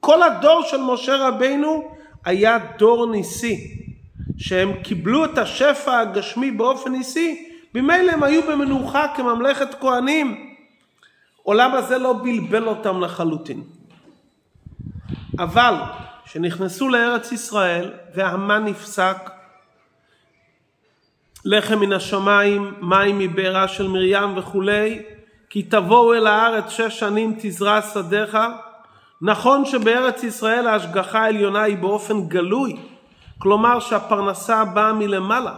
כל 0.00 0.22
הדור 0.22 0.62
של 0.62 0.80
משה 0.80 1.16
רבינו 1.16 1.90
היה 2.24 2.58
דור 2.78 3.10
ניסי, 3.10 3.86
שהם 4.38 4.72
קיבלו 4.82 5.24
את 5.24 5.38
השפע 5.38 5.98
הגשמי 5.98 6.50
באופן 6.50 6.92
ניסי, 6.92 7.48
ממילא 7.74 8.12
הם 8.12 8.22
היו 8.22 8.42
במנוחה 8.42 9.06
כממלכת 9.16 9.74
כהנים. 9.80 10.54
עולם 11.42 11.74
הזה 11.74 11.98
לא 11.98 12.12
בלבל 12.22 12.68
אותם 12.68 13.00
לחלוטין. 13.00 13.62
אבל 15.38 15.74
כשנכנסו 16.24 16.88
לארץ 16.88 17.32
ישראל 17.32 17.92
והמן 18.14 18.64
נפסק, 18.64 19.16
לחם 21.44 21.80
מן 21.80 21.92
השמיים, 21.92 22.74
מים 22.80 23.18
מבארה 23.18 23.68
של 23.68 23.88
מרים 23.88 24.36
וכולי, 24.38 25.02
כי 25.50 25.62
תבואו 25.62 26.14
אל 26.14 26.26
הארץ 26.26 26.68
שש 26.68 26.98
שנים 26.98 27.34
תזרע 27.38 27.80
שדיך. 27.94 28.38
נכון 29.22 29.64
שבארץ 29.64 30.22
ישראל 30.22 30.66
ההשגחה 30.66 31.20
העליונה 31.20 31.62
היא 31.62 31.76
באופן 31.76 32.28
גלוי, 32.28 32.76
כלומר 33.38 33.80
שהפרנסה 33.80 34.64
באה 34.64 34.92
מלמעלה, 34.92 35.54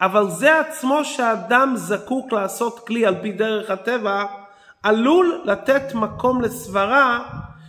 אבל 0.00 0.30
זה 0.30 0.60
עצמו 0.60 1.04
שאדם 1.04 1.72
זקוק 1.76 2.32
לעשות 2.32 2.86
כלי 2.86 3.06
על 3.06 3.14
פי 3.22 3.32
דרך 3.32 3.70
הטבע, 3.70 4.24
עלול 4.82 5.40
לתת 5.44 5.94
מקום 5.94 6.40
לסברה 6.40 7.20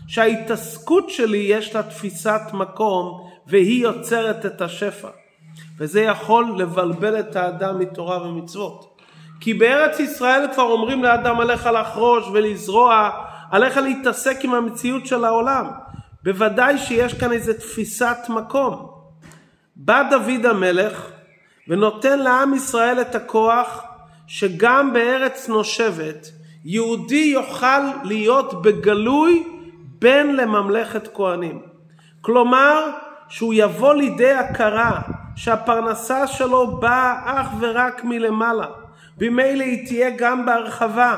שההתעסקות 0.07 1.09
שלי 1.09 1.37
יש 1.37 1.75
לה 1.75 1.83
תפיסת 1.83 2.41
מקום 2.53 3.29
והיא 3.47 3.83
יוצרת 3.83 4.45
את 4.45 4.61
השפע. 4.61 5.09
וזה 5.77 6.01
יכול 6.01 6.55
לבלבל 6.57 7.19
את 7.19 7.35
האדם 7.35 7.79
מתורה 7.79 8.27
ומצוות. 8.27 8.92
כי 9.43 9.53
בארץ 9.53 9.99
ישראל 9.99 10.47
כבר 10.53 10.63
אומרים 10.63 11.03
לאדם 11.03 11.39
עליך 11.39 11.65
לחרוש 11.65 12.23
ולזרוע, 12.33 13.09
עליך 13.51 13.77
להתעסק 13.77 14.37
עם 14.43 14.53
המציאות 14.53 15.05
של 15.05 15.25
העולם. 15.25 15.67
בוודאי 16.23 16.77
שיש 16.77 17.13
כאן 17.13 17.31
איזו 17.31 17.53
תפיסת 17.53 18.17
מקום. 18.29 18.87
בא 19.75 20.03
דוד 20.09 20.45
המלך 20.45 21.11
ונותן 21.67 22.19
לעם 22.19 22.53
ישראל 22.53 23.01
את 23.01 23.15
הכוח 23.15 23.83
שגם 24.27 24.93
בארץ 24.93 25.49
נושבת 25.49 26.31
יהודי 26.65 27.31
יוכל 27.33 27.81
להיות 28.03 28.61
בגלוי 28.61 29.43
בן 29.99 30.27
לממלכת 30.27 31.15
כהנים. 31.15 31.61
כלומר, 32.21 32.89
שהוא 33.29 33.53
יבוא 33.57 33.93
לידי 33.93 34.31
הכרה 34.31 35.01
שהפרנסה 35.35 36.27
שלו 36.27 36.77
באה 36.77 37.41
אך 37.41 37.47
ורק 37.59 38.03
מלמעלה. 38.03 38.82
ממילא 39.21 39.63
היא 39.63 39.87
תהיה 39.87 40.09
גם 40.09 40.45
בהרחבה. 40.45 41.15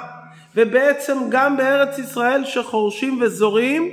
ובעצם 0.55 1.17
גם 1.29 1.57
בארץ 1.57 1.97
ישראל 1.97 2.45
שחורשים 2.45 3.19
וזורים, 3.21 3.89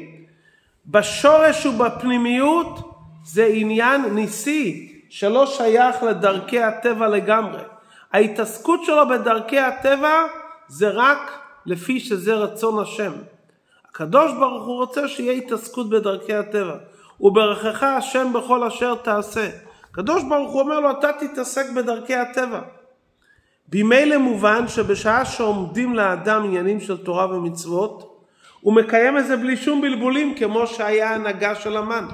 בשורש 0.86 1.66
ובפנימיות 1.66 2.92
זה 3.24 3.46
עניין 3.46 4.14
ניסי 4.14 4.92
שלא 5.10 5.46
שייך 5.46 6.02
לדרכי 6.02 6.62
הטבע 6.62 7.08
לגמרי. 7.08 7.62
ההתעסקות 8.12 8.84
שלו 8.84 9.08
בדרכי 9.08 9.58
הטבע 9.58 10.22
זה 10.68 10.88
רק 10.88 11.30
לפי 11.66 12.00
שזה 12.00 12.34
רצון 12.34 12.82
השם. 12.82 13.12
הקדוש 13.88 14.32
ברוך 14.32 14.66
הוא 14.66 14.76
רוצה 14.76 15.08
שיהיה 15.08 15.32
התעסקות 15.32 15.90
בדרכי 15.90 16.34
הטבע. 16.34 16.76
וברכך 17.20 17.82
השם 17.82 18.32
בכל 18.32 18.64
אשר 18.64 18.94
תעשה. 18.94 19.50
הקדוש 19.90 20.22
ברוך 20.22 20.52
הוא 20.52 20.60
אומר 20.60 20.80
לו 20.80 20.90
אתה 20.90 21.10
תתעסק 21.12 21.70
בדרכי 21.70 22.14
הטבע. 22.14 22.60
ממילא 23.74 24.16
מובן 24.18 24.68
שבשעה 24.68 25.24
שעומדים 25.24 25.94
לאדם 25.94 26.44
עניינים 26.44 26.80
של 26.80 26.96
תורה 26.96 27.36
ומצוות, 27.36 28.12
הוא 28.60 28.74
מקיים 28.74 29.18
את 29.18 29.26
זה 29.26 29.36
בלי 29.36 29.56
שום 29.56 29.80
בלבולים 29.80 30.34
כמו 30.34 30.66
שהיה 30.66 31.10
ההנהגה 31.10 31.54
של 31.54 31.76
המן. 31.76 32.06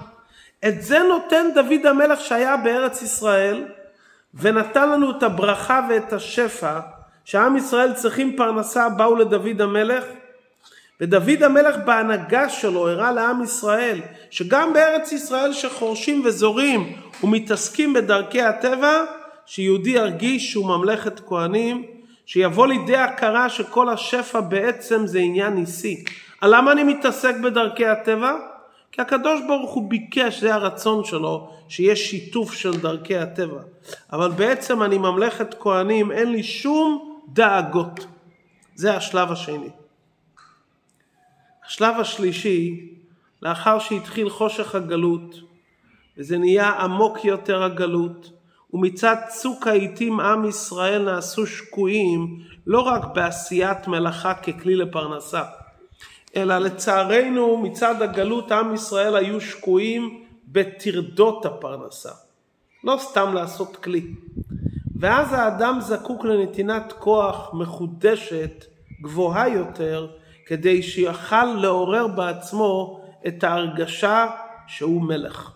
את 0.69 0.83
זה 0.83 0.99
נותן 0.99 1.47
דוד 1.55 1.87
המלך 1.87 2.21
שהיה 2.21 2.57
בארץ 2.57 3.03
ישראל 3.03 3.65
ונתן 4.35 4.91
לנו 4.91 5.11
את 5.11 5.23
הברכה 5.23 5.87
ואת 5.91 6.13
השפע 6.13 6.81
שעם 7.25 7.57
ישראל 7.57 7.93
צריכים 7.93 8.37
פרנסה 8.37 8.89
באו 8.89 9.17
לדוד 9.17 9.61
המלך 9.61 10.05
ודוד 11.01 11.43
המלך 11.43 11.77
בהנהגה 11.85 12.49
שלו 12.49 12.89
הראה 12.89 13.13
לעם 13.13 13.43
ישראל 13.43 14.01
שגם 14.31 14.73
בארץ 14.73 15.13
ישראל 15.13 15.53
שחורשים 15.53 16.23
וזורים 16.25 16.97
ומתעסקים 17.23 17.93
בדרכי 17.93 18.43
הטבע 18.43 19.05
שיהודי 19.49 19.91
ירגיש 19.91 20.53
שהוא 20.53 20.67
ממלכת 20.67 21.21
כהנים 21.27 21.85
שיבוא 22.27 22.67
לידי 22.67 22.97
הכרה 22.97 23.49
שכל 23.49 23.89
השפע 23.89 24.41
בעצם 24.41 25.07
זה 25.07 25.19
עניין 25.19 25.55
ניסי. 25.55 26.05
למה 26.43 26.73
אני 26.73 26.83
מתעסק 26.83 27.35
בדרכי 27.45 27.87
הטבע? 27.87 28.33
כי 28.93 29.03
הקדוש 29.03 29.41
ברוך 29.49 29.71
הוא 29.71 29.91
ביקש, 29.91 30.41
זה 30.41 30.55
הרצון 30.55 31.05
שלו, 31.05 31.51
שיש 31.69 32.11
שיתוף 32.11 32.53
של 32.53 32.81
דרכי 32.81 33.17
הטבע. 33.17 33.61
אבל 34.13 34.31
בעצם 34.31 34.83
אני 34.83 34.99
ממלכת 34.99 35.55
כהנים, 35.61 36.13
אין 36.13 36.33
לי 36.33 36.43
שום 36.43 37.21
דאגות. 37.29 38.07
זה 38.75 38.97
השלב 38.97 39.33
השני. 39.33 39.71
השלב 41.67 42.01
השלישי, 42.01 42.91
לאחר 43.43 43.79
שהתחיל 43.79 44.31
חושך 44.31 44.75
הגלות, 44.75 45.35
וזה 46.17 46.39
נהיה 46.39 46.71
עמוק 46.71 47.25
יותר 47.25 47.63
הגלות, 47.63 48.38
ומצד 48.73 49.17
צוק 49.29 49.67
העיתים 49.67 50.21
עם 50.21 50.45
ישראל 50.45 51.05
נעשו 51.05 51.47
שקועים 51.47 52.39
לא 52.67 52.81
רק 52.81 53.05
בעשיית 53.15 53.89
מלאכה 53.89 54.35
ככלי 54.35 54.77
לפרנסה, 54.77 55.43
אלא 56.37 56.59
לצערנו 56.59 57.57
מצד 57.57 58.03
הגלות 58.03 58.53
עם 58.53 58.75
ישראל 58.75 59.17
היו 59.17 59.41
שקועים 59.41 60.25
בטרדות 60.49 61.47
הפרנסה. 61.47 62.11
לא 62.85 62.97
סתם 63.01 63.35
לעשות 63.35 63.77
כלי. 63.77 64.07
ואז 65.01 65.33
האדם 65.33 65.79
זקוק 65.81 66.25
לנתינת 66.25 66.93
כוח 66.99 67.51
מחודשת, 67.55 68.65
גבוהה 69.03 69.49
יותר, 69.49 70.09
כדי 70.47 70.83
שיוכל 70.83 71.45
לעורר 71.45 72.07
בעצמו 72.07 73.01
את 73.27 73.45
ההרגשה 73.45 74.27
שהוא 74.67 75.03
מלך. 75.03 75.51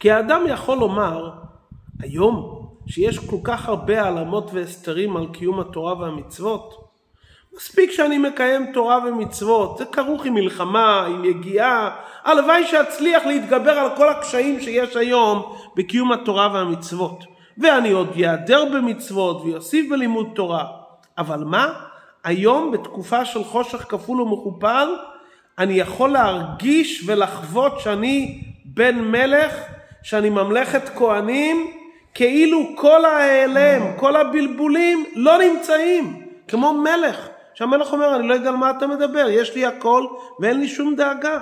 כי 0.00 0.10
האדם 0.10 0.42
יכול 0.48 0.78
לומר, 0.78 1.30
היום 2.00 2.66
שיש 2.86 3.18
כל 3.18 3.36
כך 3.44 3.68
הרבה 3.68 4.02
העלמות 4.02 4.50
והסתרים 4.52 5.16
על 5.16 5.26
קיום 5.32 5.60
התורה 5.60 6.00
והמצוות? 6.00 6.86
מספיק 7.56 7.90
שאני 7.90 8.18
מקיים 8.18 8.72
תורה 8.72 8.98
ומצוות, 9.08 9.78
זה 9.78 9.84
כרוך 9.84 10.24
עם 10.24 10.34
מלחמה, 10.34 11.06
עם 11.06 11.24
יגיעה, 11.24 11.96
הלוואי 12.24 12.66
שאצליח 12.66 13.26
להתגבר 13.26 13.70
על 13.70 13.96
כל 13.96 14.08
הקשיים 14.08 14.60
שיש 14.60 14.96
היום 14.96 15.56
בקיום 15.76 16.12
התורה 16.12 16.48
והמצוות. 16.54 17.24
ואני 17.58 17.90
עוד 17.90 18.08
יעדר 18.14 18.64
במצוות 18.64 19.42
ויוסיף 19.44 19.90
בלימוד 19.90 20.28
תורה. 20.34 20.64
אבל 21.18 21.44
מה? 21.44 21.72
היום 22.24 22.72
בתקופה 22.72 23.24
של 23.24 23.44
חושך 23.44 23.84
כפול 23.88 24.20
ומכופל, 24.20 24.88
אני 25.58 25.74
יכול 25.74 26.10
להרגיש 26.10 27.02
ולחוות 27.06 27.80
שאני 27.80 28.42
בן 28.64 28.98
מלך, 28.98 29.54
שאני 30.02 30.30
ממלכת 30.30 30.88
כהנים, 30.96 31.75
כאילו 32.16 32.72
כל 32.74 33.04
ההיעלם, 33.04 33.82
כל 33.96 34.16
הבלבולים 34.16 35.04
לא 35.14 35.38
נמצאים, 35.38 36.22
כמו 36.48 36.72
מלך. 36.72 37.28
שהמלך 37.54 37.92
אומר, 37.92 38.16
אני 38.16 38.28
לא 38.28 38.34
יודע 38.34 38.48
על 38.48 38.56
מה 38.56 38.70
אתה 38.70 38.86
מדבר, 38.86 39.26
יש 39.30 39.54
לי 39.54 39.66
הכל 39.66 40.06
ואין 40.40 40.60
לי 40.60 40.68
שום 40.68 40.94
דאגה. 40.94 41.38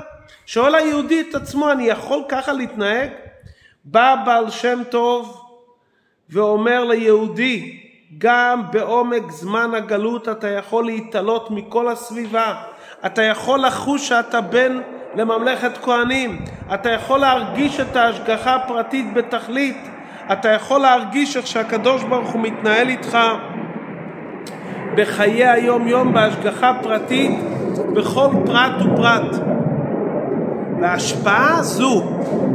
שואל 0.47 0.75
היהודי 0.75 1.21
את 1.21 1.35
עצמו, 1.35 1.73
אני 1.73 1.87
יכול 1.87 2.23
ככה 2.29 2.53
להתנהג? 2.53 3.09
בא 3.85 4.17
בעל 4.25 4.51
שם 4.51 4.83
טוב 4.91 5.41
ואומר 6.31 6.85
ליהודי, 6.85 7.81
גם 8.19 8.63
בעומק 8.73 9.31
זמן 9.31 9.75
הגלות 9.75 10.29
אתה 10.29 10.49
יכול 10.49 10.85
להתעלות 10.85 11.51
מכל 11.51 11.89
הסביבה. 11.89 12.55
אתה 13.07 13.23
יכול 13.23 13.61
לחוש 13.67 14.09
שאתה 14.09 14.41
בן 14.41 14.81
לממלכת 15.15 15.79
כהנים. 15.79 16.45
אתה 16.75 16.91
יכול 16.91 17.21
להרגיש 17.21 17.81
את 17.81 17.97
ההשגחה 17.97 18.55
הפרטית 18.55 19.15
בתכלית. 19.15 19.94
אתה 20.33 20.49
יכול 20.49 20.81
להרגיש 20.81 21.37
איך 21.37 21.47
שהקדוש 21.47 22.03
ברוך 22.03 22.31
הוא 22.31 22.43
מתנהל 22.43 22.89
איתך 22.89 23.19
בחיי 24.97 25.47
היום 25.49 25.89
יום 25.89 26.13
בהשגחה 26.13 26.73
פרטית 26.83 27.31
בכל 27.95 28.29
פרט 28.47 28.73
ופרט. 28.81 29.37
וההשפעה 30.81 31.59
הזו 31.59 32.03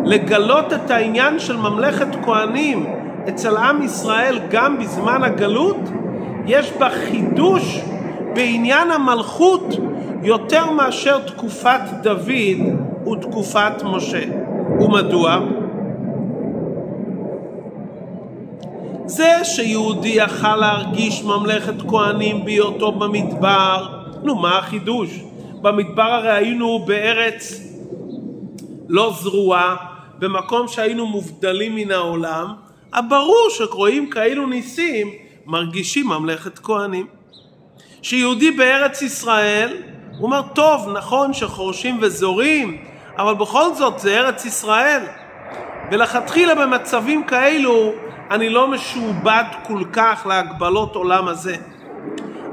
לגלות 0.05 0.73
את 0.73 0.91
העניין 0.91 1.39
של 1.39 1.58
ממלכת 1.58 2.08
כהנים 2.25 2.86
אצל 3.29 3.58
עם 3.58 3.82
ישראל 3.82 4.39
גם 4.49 4.79
בזמן 4.79 5.23
הגלות, 5.23 5.89
יש 6.45 6.73
בה 6.79 6.89
חידוש 6.89 7.82
בעניין 8.34 8.91
המלכות 8.91 9.75
יותר 10.23 10.71
מאשר 10.71 11.19
תקופת 11.19 11.79
דוד 12.01 13.10
ותקופת 13.12 13.84
משה. 13.84 14.23
ומדוע? 14.79 15.39
זה 19.09 19.39
שיהודי 19.43 20.09
יכל 20.09 20.55
להרגיש 20.55 21.23
ממלכת 21.23 21.73
כהנים 21.87 22.45
בהיותו 22.45 22.91
במדבר, 22.91 23.87
נו 24.23 24.35
מה 24.35 24.57
החידוש? 24.57 25.09
במדבר 25.61 26.03
הרי 26.03 26.31
היינו 26.31 26.79
בארץ 26.85 27.61
לא 28.89 29.13
זרועה, 29.21 29.75
במקום 30.19 30.67
שהיינו 30.67 31.05
מובדלים 31.05 31.75
מן 31.75 31.91
העולם, 31.91 32.53
הברור 32.93 33.47
שרואים 33.49 34.09
כאלו 34.09 34.47
ניסים 34.47 35.11
מרגישים 35.45 36.07
ממלכת 36.07 36.59
כהנים. 36.59 37.07
שיהודי 38.01 38.51
בארץ 38.51 39.01
ישראל, 39.01 39.77
הוא 40.17 40.25
אומר, 40.25 40.41
טוב, 40.53 40.89
נכון 40.97 41.33
שחורשים 41.33 41.97
וזורים, 42.01 42.77
אבל 43.17 43.33
בכל 43.33 43.73
זאת 43.73 43.99
זה 43.99 44.19
ארץ 44.19 44.45
ישראל. 44.45 45.01
ולכתחילה 45.91 46.55
במצבים 46.55 47.23
כאלו 47.23 47.93
אני 48.31 48.49
לא 48.49 48.67
משועבד 48.67 49.43
כל 49.67 49.83
כך 49.93 50.25
להגבלות 50.29 50.95
עולם 50.95 51.27
הזה. 51.27 51.55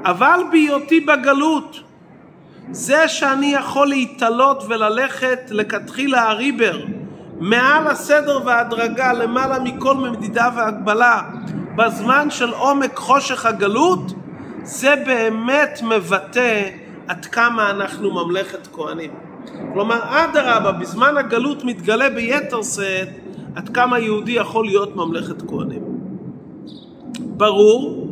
אבל 0.04 0.40
בהיותי 0.50 1.00
בגלות, 1.00 1.80
זה 2.70 3.08
שאני 3.08 3.46
יכול 3.46 3.88
להתעלות 3.88 4.62
וללכת 4.68 5.40
לכתחילה 5.50 6.30
הריבר, 6.30 6.84
מעל 7.40 7.86
הסדר 7.86 8.40
וההדרגה, 8.44 9.12
למעלה 9.12 9.58
מכל 9.58 9.94
מדידה 9.94 10.48
והגבלה, 10.56 11.22
בזמן 11.76 12.30
של 12.30 12.50
עומק 12.50 12.96
חושך 12.96 13.46
הגלות, 13.46 14.12
זה 14.62 14.94
באמת 15.06 15.80
מבטא 15.82 16.62
עד 17.08 17.26
כמה 17.26 17.70
אנחנו 17.70 18.10
ממלכת 18.10 18.66
כהנים. 18.72 19.10
כלומר, 19.72 19.98
אדרבה, 20.24 20.72
בזמן 20.72 21.16
הגלות 21.16 21.64
מתגלה 21.64 22.10
ביתר 22.10 22.62
שאת 22.62 23.08
עד 23.56 23.68
כמה 23.68 23.98
יהודי 23.98 24.32
יכול 24.32 24.66
להיות 24.66 24.96
ממלכת 24.96 25.42
כהנים. 25.48 25.82
ברור 27.18 28.08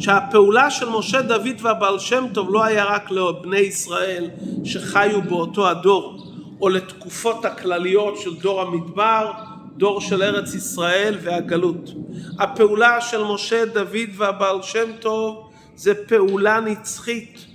שהפעולה 0.00 0.70
של 0.70 0.88
משה 0.88 1.22
דוד 1.22 1.56
והבעל 1.60 1.98
שם 1.98 2.24
טוב 2.34 2.54
לא 2.54 2.64
היה 2.64 2.84
רק 2.84 3.10
לבני 3.10 3.58
ישראל 3.58 4.30
שחיו 4.64 5.22
באותו 5.22 5.68
הדור, 5.68 6.18
או 6.60 6.68
לתקופות 6.68 7.44
הכלליות 7.44 8.16
של 8.16 8.36
דור 8.36 8.60
המדבר, 8.60 9.32
דור 9.76 10.00
של 10.00 10.22
ארץ 10.22 10.54
ישראל 10.54 11.18
והגלות. 11.22 11.90
הפעולה 12.38 13.00
של 13.00 13.24
משה 13.24 13.64
דוד 13.66 14.08
והבעל 14.16 14.62
שם 14.62 14.92
טוב 15.00 15.48
זה 15.76 15.94
פעולה 16.08 16.60
נצחית. 16.60 17.46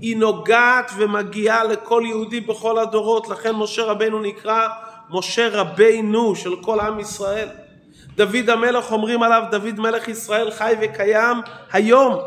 היא 0.00 0.16
נוגעת 0.16 0.90
ומגיעה 0.98 1.64
לכל 1.64 2.02
יהודי 2.06 2.40
בכל 2.40 2.78
הדורות, 2.78 3.28
לכן 3.28 3.54
משה 3.54 3.84
רבנו 3.84 4.20
נקרא 4.20 4.68
משה 5.10 5.48
רבינו 5.52 6.36
של 6.36 6.56
כל 6.62 6.80
עם 6.80 7.00
ישראל. 7.00 7.48
דוד 8.16 8.50
המלך 8.50 8.92
אומרים 8.92 9.22
עליו 9.22 9.42
דוד 9.50 9.80
מלך 9.80 10.08
ישראל 10.08 10.50
חי 10.50 10.74
וקיים 10.80 11.36
היום. 11.72 12.18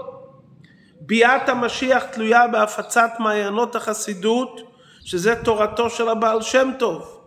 ביאת 1.02 1.50
המשיח 1.50 2.04
תלויה 2.04 2.48
בהפצת 2.48 3.12
מעיינות 3.20 3.76
החסידות 3.76 4.62
שזה 5.06 5.36
תורתו 5.36 5.90
של 5.90 6.10
הבעל 6.10 6.42
שם 6.42 6.72
טוב. 6.80 7.18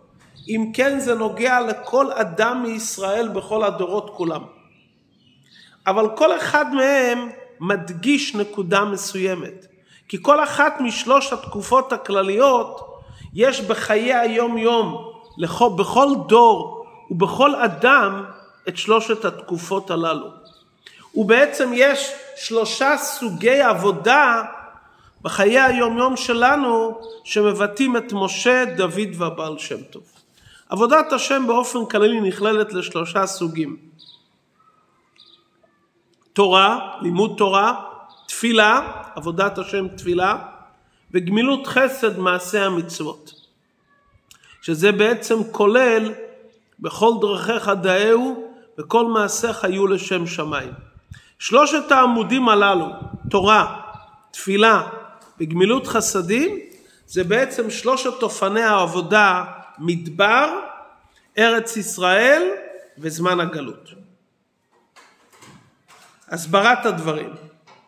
אם 0.47 0.71
כן 0.73 0.99
זה 0.99 1.15
נוגע 1.15 1.61
לכל 1.61 2.11
אדם 2.11 2.63
מישראל 2.63 3.27
בכל 3.27 3.63
הדורות 3.63 4.09
כולם. 4.13 4.41
אבל 5.87 6.09
כל 6.15 6.37
אחד 6.37 6.73
מהם 6.73 7.29
מדגיש 7.59 8.35
נקודה 8.35 8.85
מסוימת. 8.85 9.65
כי 10.07 10.17
כל 10.21 10.43
אחת 10.43 10.73
משלוש 10.79 11.33
התקופות 11.33 11.93
הכלליות 11.93 13.01
יש 13.33 13.61
בחיי 13.61 14.13
היום 14.13 14.57
יום 14.57 15.14
לכל, 15.37 15.69
בכל 15.75 16.07
דור 16.27 16.85
ובכל 17.11 17.55
אדם 17.55 18.23
את 18.67 18.77
שלושת 18.77 19.25
התקופות 19.25 19.91
הללו. 19.91 20.29
ובעצם 21.15 21.71
יש 21.73 22.11
שלושה 22.35 22.97
סוגי 22.97 23.61
עבודה 23.61 24.43
בחיי 25.21 25.59
היומיום 25.59 26.17
שלנו 26.17 27.01
שמבטאים 27.23 27.97
את 27.97 28.13
משה, 28.13 28.65
דוד 28.77 29.09
והבעל 29.17 29.57
שם 29.57 29.81
טוב. 29.81 30.03
עבודת 30.69 31.13
השם 31.13 31.47
באופן 31.47 31.85
כללי 31.85 32.21
נכללת 32.21 32.73
לשלושה 32.73 33.27
סוגים. 33.27 33.77
תורה, 36.33 36.97
לימוד 37.01 37.33
תורה, 37.37 37.81
תפילה, 38.27 38.91
עבודת 39.15 39.57
השם 39.57 39.87
תפילה, 39.87 40.37
וגמילות 41.11 41.67
חסד 41.67 42.19
מעשה 42.19 42.65
המצוות. 42.65 43.34
שזה 44.65 44.91
בעצם 44.91 45.43
כולל 45.51 46.13
בכל 46.79 47.11
דרכיך 47.21 47.71
דאהו 47.81 48.51
וכל 48.77 49.05
מעשיך 49.05 49.63
יהיו 49.63 49.87
לשם 49.87 50.27
שמיים. 50.27 50.73
שלושת 51.39 51.91
העמודים 51.91 52.49
הללו, 52.49 52.85
תורה, 53.29 53.81
תפילה 54.31 54.87
וגמילות 55.39 55.87
חסדים, 55.87 56.59
זה 57.07 57.23
בעצם 57.23 57.69
שלושת 57.69 58.23
אופני 58.23 58.61
העבודה 58.61 59.43
מדבר, 59.79 60.59
ארץ 61.37 61.77
ישראל 61.77 62.49
וזמן 62.97 63.39
הגלות. 63.39 63.89
הסברת 66.27 66.85
הדברים. 66.85 67.33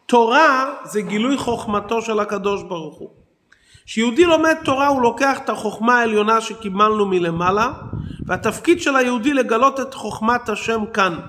תורה 0.06 0.74
זה 0.84 1.02
גילוי 1.02 1.38
חוכמתו 1.38 2.02
של 2.02 2.20
הקדוש 2.20 2.64
ברוך 2.64 2.98
הוא. 2.98 3.27
כשיהודי 3.88 4.26
לומד 4.26 4.56
תורה 4.64 4.88
הוא 4.88 5.02
לוקח 5.02 5.38
את 5.38 5.50
החוכמה 5.50 6.00
העליונה 6.00 6.42
שקיבלנו 6.42 7.06
מלמעלה 7.06 7.72
והתפקיד 8.26 8.82
של 8.82 8.96
היהודי 8.96 9.34
לגלות 9.34 9.80
את 9.80 9.94
חוכמת 9.94 10.50
השם 10.50 10.84
כאן. 10.94 11.20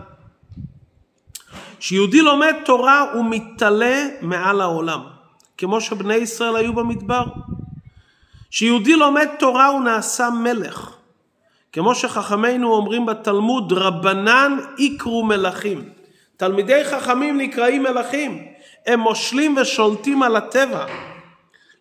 כשיהודי 1.78 2.20
לומד 2.20 2.54
תורה 2.64 3.12
הוא 3.12 3.24
מתעלה 3.30 4.06
מעל 4.20 4.60
העולם 4.60 5.00
כמו 5.58 5.80
שבני 5.80 6.14
ישראל 6.14 6.56
היו 6.56 6.72
במדבר. 6.72 7.24
כשיהודי 8.50 8.96
לומד 8.96 9.28
תורה 9.38 9.66
הוא 9.66 9.80
נעשה 9.80 10.30
מלך 10.30 10.90
כמו 11.72 11.94
שחכמינו 11.94 12.72
אומרים 12.72 13.06
בתלמוד 13.06 13.72
רבנן 13.72 14.58
יקרו 14.78 15.24
מלכים. 15.24 15.88
תלמידי 16.36 16.84
חכמים 16.84 17.38
נקראים 17.38 17.82
מלכים 17.82 18.44
הם 18.86 19.00
מושלים 19.00 19.56
ושולטים 19.56 20.22
על 20.22 20.36
הטבע 20.36 20.86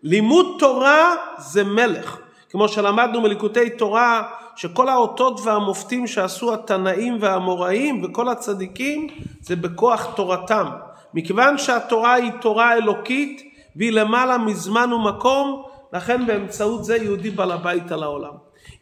לימוד 0.03 0.55
תורה 0.60 1.15
זה 1.38 1.63
מלך. 1.63 2.17
כמו 2.49 2.67
שלמדנו 2.67 3.21
מליקוטי 3.21 3.69
תורה 3.69 4.23
שכל 4.55 4.89
האותות 4.89 5.39
והמופתים 5.43 6.07
שעשו 6.07 6.53
התנאים 6.53 7.17
והאמוראים 7.19 8.03
וכל 8.03 8.29
הצדיקים 8.29 9.07
זה 9.41 9.55
בכוח 9.55 10.15
תורתם. 10.15 10.65
מכיוון 11.13 11.57
שהתורה 11.57 12.13
היא 12.13 12.31
תורה 12.41 12.73
אלוקית 12.73 13.41
והיא 13.75 13.91
למעלה 13.91 14.38
מזמן 14.38 14.93
ומקום, 14.93 15.63
לכן 15.93 16.25
באמצעות 16.25 16.86
זה 16.86 16.97
יהודי 16.97 17.29
בעל 17.29 17.51
הבית 17.51 17.91
על 17.91 18.03
העולם. 18.03 18.33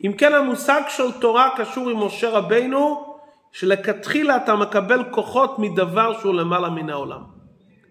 אם 0.03 0.13
כן 0.13 0.33
המושג 0.33 0.81
של 0.89 1.11
תורה 1.11 1.49
קשור 1.57 1.89
עם 1.89 2.03
משה 2.03 2.29
רבינו, 2.29 3.15
שלכתחילה 3.51 4.35
אתה 4.35 4.55
מקבל 4.55 5.03
כוחות 5.11 5.59
מדבר 5.59 6.19
שהוא 6.19 6.33
למעלה 6.33 6.69
מן 6.69 6.89
העולם. 6.89 7.21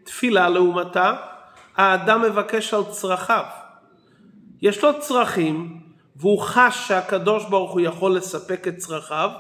תפילה 0.04 0.48
לעומתה, 0.48 1.12
האדם 1.76 2.22
מבקש 2.22 2.74
על 2.74 2.82
צרכיו. 2.90 3.44
יש 4.62 4.84
לו 4.84 5.00
צרכים, 5.00 5.80
והוא 6.16 6.40
חש 6.40 6.88
שהקדוש 6.88 7.44
ברוך 7.44 7.72
הוא 7.72 7.80
יכול 7.80 8.16
לספק 8.16 8.68
את 8.68 8.76
צרכיו, 8.76 9.30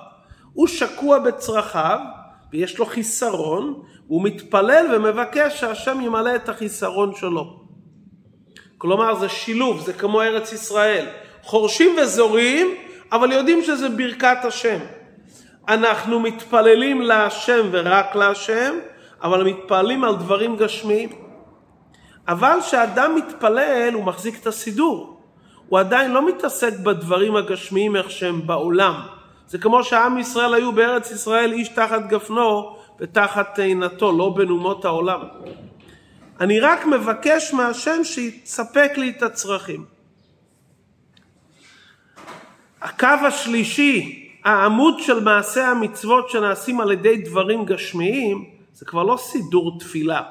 הוא 0.52 0.66
שקוע 0.66 1.18
בצרכיו, 1.18 1.98
ויש 2.52 2.78
לו 2.78 2.86
חיסרון, 2.86 3.82
והוא 4.06 4.24
מתפלל 4.24 4.86
ומבקש 4.94 5.60
שהשם 5.60 6.00
ימלא 6.00 6.34
את 6.34 6.48
החיסרון 6.48 7.14
שלו. 7.14 7.60
כלומר 8.78 9.14
זה 9.14 9.28
שילוב, 9.28 9.80
זה 9.80 9.92
כמו 9.92 10.22
ארץ 10.22 10.52
ישראל. 10.52 11.06
חורשים 11.42 11.96
וזורים, 12.02 12.74
אבל 13.12 13.32
יודעים 13.32 13.62
שזה 13.62 13.88
ברכת 13.88 14.44
השם. 14.44 14.78
אנחנו 15.68 16.20
מתפללים 16.20 17.02
להשם 17.02 17.68
ורק 17.70 18.14
להשם, 18.14 18.74
אבל 19.22 19.44
מתפללים 19.44 20.04
על 20.04 20.16
דברים 20.16 20.56
גשמיים. 20.56 21.23
אבל 22.28 22.58
כשאדם 22.66 23.14
מתפלל 23.14 23.90
הוא 23.94 24.04
מחזיק 24.04 24.40
את 24.40 24.46
הסידור. 24.46 25.20
הוא 25.68 25.78
עדיין 25.78 26.12
לא 26.12 26.26
מתעסק 26.28 26.78
בדברים 26.78 27.36
הגשמיים 27.36 27.96
איך 27.96 28.10
שהם 28.10 28.46
בעולם. 28.46 28.94
זה 29.48 29.58
כמו 29.58 29.84
שעם 29.84 30.18
ישראל 30.18 30.54
היו 30.54 30.72
בארץ 30.72 31.10
ישראל 31.10 31.52
איש 31.52 31.68
תחת 31.68 32.06
גפנו 32.06 32.76
ותחת 33.00 33.54
תאנתו, 33.54 34.18
לא 34.18 34.34
בין 34.36 34.50
אומות 34.50 34.84
העולם. 34.84 35.20
אני 36.40 36.60
רק 36.60 36.86
מבקש 36.86 37.54
מהשם 37.54 38.04
שיספק 38.04 38.92
לי 38.96 39.10
את 39.10 39.22
הצרכים. 39.22 39.84
הקו 42.82 43.06
השלישי, 43.26 44.28
העמוד 44.44 45.00
של 45.00 45.20
מעשה 45.20 45.68
המצוות 45.68 46.30
שנעשים 46.30 46.80
על 46.80 46.92
ידי 46.92 47.16
דברים 47.16 47.64
גשמיים, 47.64 48.44
זה 48.72 48.86
כבר 48.86 49.02
לא 49.02 49.16
סידור 49.16 49.78
תפילה. 49.78 50.22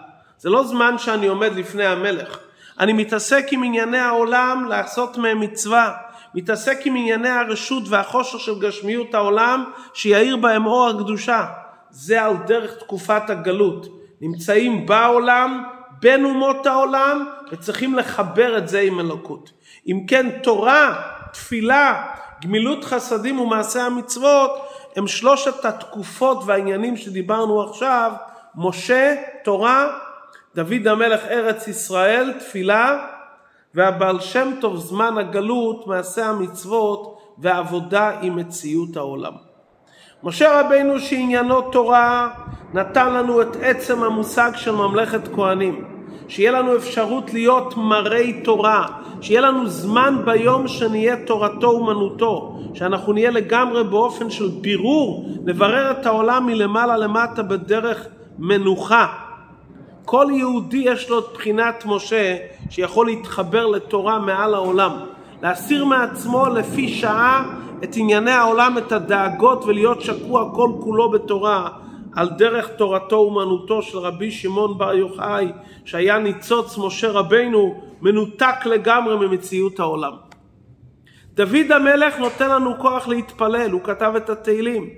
זה 0.43 0.49
לא 0.49 0.63
זמן 0.63 0.97
שאני 0.97 1.27
עומד 1.27 1.55
לפני 1.55 1.85
המלך. 1.85 2.37
אני 2.79 2.93
מתעסק 2.93 3.45
עם 3.51 3.63
ענייני 3.63 3.97
העולם 3.97 4.65
לעשות 4.69 5.17
מהם 5.17 5.39
מצווה. 5.39 5.93
מתעסק 6.35 6.77
עם 6.85 6.95
ענייני 6.95 7.29
הרשות 7.29 7.83
והחושר 7.89 8.37
של 8.37 8.59
גשמיות 8.59 9.13
העולם, 9.13 9.63
שיאיר 9.93 10.37
בהם 10.37 10.65
אור 10.65 10.89
הקדושה. 10.89 11.45
זה 11.89 12.23
על 12.23 12.33
דרך 12.47 12.75
תקופת 12.79 13.29
הגלות. 13.29 13.87
נמצאים 14.21 14.85
בעולם, 14.85 15.63
בין 15.99 16.25
אומות 16.25 16.65
העולם, 16.65 17.25
וצריכים 17.51 17.95
לחבר 17.95 18.57
את 18.57 18.67
זה 18.67 18.79
עם 18.79 18.99
אלוקות. 18.99 19.51
אם 19.87 20.05
כן, 20.07 20.29
תורה, 20.29 21.01
תפילה, 21.33 22.05
גמילות 22.41 22.83
חסדים 22.83 23.39
ומעשה 23.39 23.85
המצוות, 23.85 24.51
הם 24.95 25.07
שלושת 25.07 25.65
התקופות 25.65 26.43
והעניינים 26.45 26.97
שדיברנו 26.97 27.63
עכשיו, 27.69 28.11
משה, 28.55 29.15
תורה, 29.43 29.87
דוד 30.55 30.87
המלך 30.87 31.25
ארץ 31.25 31.67
ישראל, 31.67 32.33
תפילה, 32.39 33.05
והבעל 33.75 34.19
שם 34.19 34.51
טוב 34.61 34.77
זמן 34.77 35.17
הגלות, 35.17 35.87
מעשה 35.87 36.25
המצוות 36.25 37.19
ועבודה 37.37 38.11
עם 38.21 38.35
מציאות 38.35 38.97
העולם. 38.97 39.33
משה 40.23 40.61
רבינו 40.61 40.99
שעניינו 40.99 41.61
תורה 41.61 42.29
נתן 42.73 43.13
לנו 43.13 43.41
את 43.41 43.57
עצם 43.61 44.03
המושג 44.03 44.51
של 44.55 44.71
ממלכת 44.71 45.35
כהנים. 45.35 45.93
שיהיה 46.27 46.51
לנו 46.51 46.75
אפשרות 46.75 47.33
להיות 47.33 47.77
מראי 47.77 48.33
תורה, 48.43 48.87
שיהיה 49.21 49.41
לנו 49.41 49.67
זמן 49.67 50.15
ביום 50.25 50.67
שנהיה 50.67 51.25
תורתו 51.25 51.67
אומנותו, 51.67 52.59
שאנחנו 52.73 53.13
נהיה 53.13 53.31
לגמרי 53.31 53.83
באופן 53.83 54.29
של 54.29 54.49
בירור, 54.61 55.29
לברר 55.45 55.91
את 55.91 56.05
העולם 56.05 56.45
מלמעלה 56.45 56.97
למטה 56.97 57.43
בדרך 57.43 58.07
מנוחה. 58.39 59.22
כל 60.13 60.27
יהודי 60.31 60.77
יש 60.77 61.09
לו 61.09 61.21
בחינת 61.33 61.83
משה 61.85 62.37
שיכול 62.69 63.05
להתחבר 63.05 63.67
לתורה 63.67 64.19
מעל 64.19 64.53
העולם, 64.53 64.91
להסיר 65.41 65.85
מעצמו 65.85 66.45
לפי 66.47 66.87
שעה 66.87 67.59
את 67.83 67.95
ענייני 67.95 68.31
העולם, 68.31 68.77
את 68.77 68.91
הדאגות 68.91 69.63
ולהיות 69.65 70.01
שקוע 70.01 70.51
כל 70.55 70.69
כולו 70.79 71.11
בתורה 71.11 71.69
על 72.15 72.29
דרך 72.29 72.67
תורתו 72.67 73.15
אומנותו 73.15 73.81
של 73.81 73.97
רבי 73.97 74.31
שמעון 74.31 74.77
בר 74.77 74.93
יוחאי 74.93 75.51
שהיה 75.85 76.19
ניצוץ 76.19 76.77
משה 76.77 77.11
רבינו 77.11 77.81
מנותק 78.01 78.65
לגמרי 78.65 79.27
ממציאות 79.27 79.79
העולם. 79.79 80.13
דוד 81.33 81.71
המלך 81.71 82.19
נותן 82.19 82.49
לנו 82.49 82.79
כוח 82.79 83.07
להתפלל, 83.07 83.71
הוא 83.71 83.81
כתב 83.83 84.13
את 84.17 84.29
התהילים, 84.29 84.89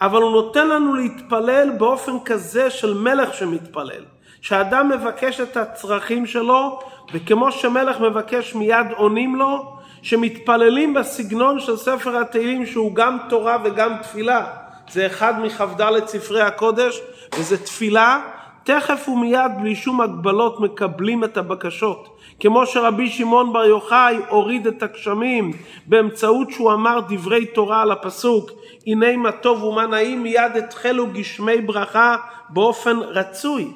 אבל 0.00 0.22
הוא 0.22 0.32
נותן 0.32 0.68
לנו 0.68 0.94
להתפלל 0.94 1.70
באופן 1.78 2.12
כזה 2.24 2.70
של 2.70 2.94
מלך 2.94 3.34
שמתפלל, 3.34 4.13
שאדם 4.44 4.88
מבקש 4.88 5.40
את 5.40 5.56
הצרכים 5.56 6.26
שלו 6.26 6.78
וכמו 7.12 7.52
שמלך 7.52 8.00
מבקש 8.00 8.54
מיד 8.54 8.86
עונים 8.96 9.36
לו, 9.36 9.76
שמתפללים 10.02 10.94
בסגנון 10.94 11.60
של 11.60 11.76
ספר 11.76 12.16
התהילים 12.16 12.66
שהוא 12.66 12.94
גם 12.94 13.18
תורה 13.28 13.56
וגם 13.64 13.96
תפילה. 14.02 14.46
זה 14.90 15.06
אחד 15.06 15.40
מכ"ד 15.40 16.06
ספרי 16.06 16.40
הקודש, 16.42 17.00
וזה 17.38 17.64
תפילה, 17.64 18.20
תכף 18.64 19.08
ומיד 19.08 19.50
בלי 19.60 19.74
שום 19.74 20.00
הגבלות 20.00 20.60
מקבלים 20.60 21.24
את 21.24 21.36
הבקשות. 21.36 22.18
כמו 22.40 22.66
שרבי 22.66 23.08
שמעון 23.08 23.52
בר 23.52 23.64
יוחאי 23.64 24.16
הוריד 24.28 24.66
את 24.66 24.82
הגשמים 24.82 25.52
באמצעות 25.86 26.50
שהוא 26.50 26.72
אמר 26.72 27.00
דברי 27.08 27.46
תורה 27.46 27.82
על 27.82 27.92
הפסוק 27.92 28.50
הנה 28.86 29.16
מה 29.16 29.32
טוב 29.32 29.64
ומה 29.64 29.86
נעים 29.86 30.22
מיד 30.22 30.56
התחלו 30.58 31.06
גשמי 31.12 31.60
ברכה 31.60 32.16
באופן 32.48 32.96
רצוי 32.98 33.72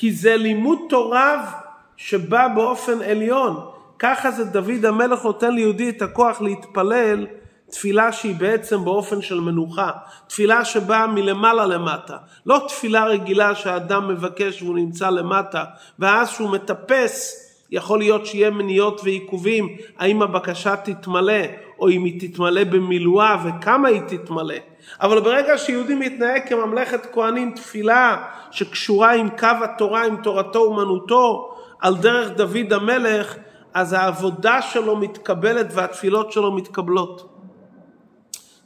כי 0.00 0.12
זה 0.12 0.36
לימוד 0.36 0.78
תורה 0.88 1.52
שבא 1.96 2.48
באופן 2.48 3.02
עליון. 3.02 3.60
ככה 3.98 4.30
זה 4.30 4.44
דוד 4.44 4.84
המלך 4.84 5.24
נותן 5.24 5.54
ליהודי 5.54 5.88
את 5.88 6.02
הכוח 6.02 6.40
להתפלל 6.40 7.26
תפילה 7.70 8.12
שהיא 8.12 8.34
בעצם 8.36 8.84
באופן 8.84 9.22
של 9.22 9.40
מנוחה, 9.40 9.90
תפילה 10.26 10.64
שבאה 10.64 11.06
מלמעלה 11.06 11.66
למטה, 11.66 12.16
לא 12.46 12.64
תפילה 12.68 13.04
רגילה 13.04 13.54
שהאדם 13.54 14.08
מבקש 14.08 14.62
והוא 14.62 14.76
נמצא 14.76 15.10
למטה, 15.10 15.64
ואז 15.98 16.30
שהוא 16.30 16.50
מטפס 16.50 17.49
יכול 17.72 17.98
להיות 17.98 18.26
שיהיה 18.26 18.50
מניעות 18.50 19.00
ועיכובים, 19.04 19.76
האם 19.98 20.22
הבקשה 20.22 20.76
תתמלא, 20.76 21.42
או 21.78 21.88
אם 21.88 22.04
היא 22.04 22.30
תתמלא 22.30 22.64
במילואה 22.64 23.36
וכמה 23.44 23.88
היא 23.88 24.00
תתמלא. 24.00 24.54
אבל 25.00 25.20
ברגע 25.20 25.58
שיהודי 25.58 25.94
מתנהג 25.94 26.48
כממלכת 26.48 27.06
כהנים 27.12 27.50
תפילה 27.50 28.24
שקשורה 28.50 29.14
עם 29.14 29.28
קו 29.28 29.46
התורה, 29.64 30.04
עם 30.06 30.16
תורתו 30.22 30.58
אומנותו, 30.58 31.54
על 31.80 31.96
דרך 31.96 32.30
דוד 32.30 32.72
המלך, 32.72 33.36
אז 33.74 33.92
העבודה 33.92 34.62
שלו 34.62 34.96
מתקבלת 34.96 35.66
והתפילות 35.74 36.32
שלו 36.32 36.52
מתקבלות. 36.52 37.30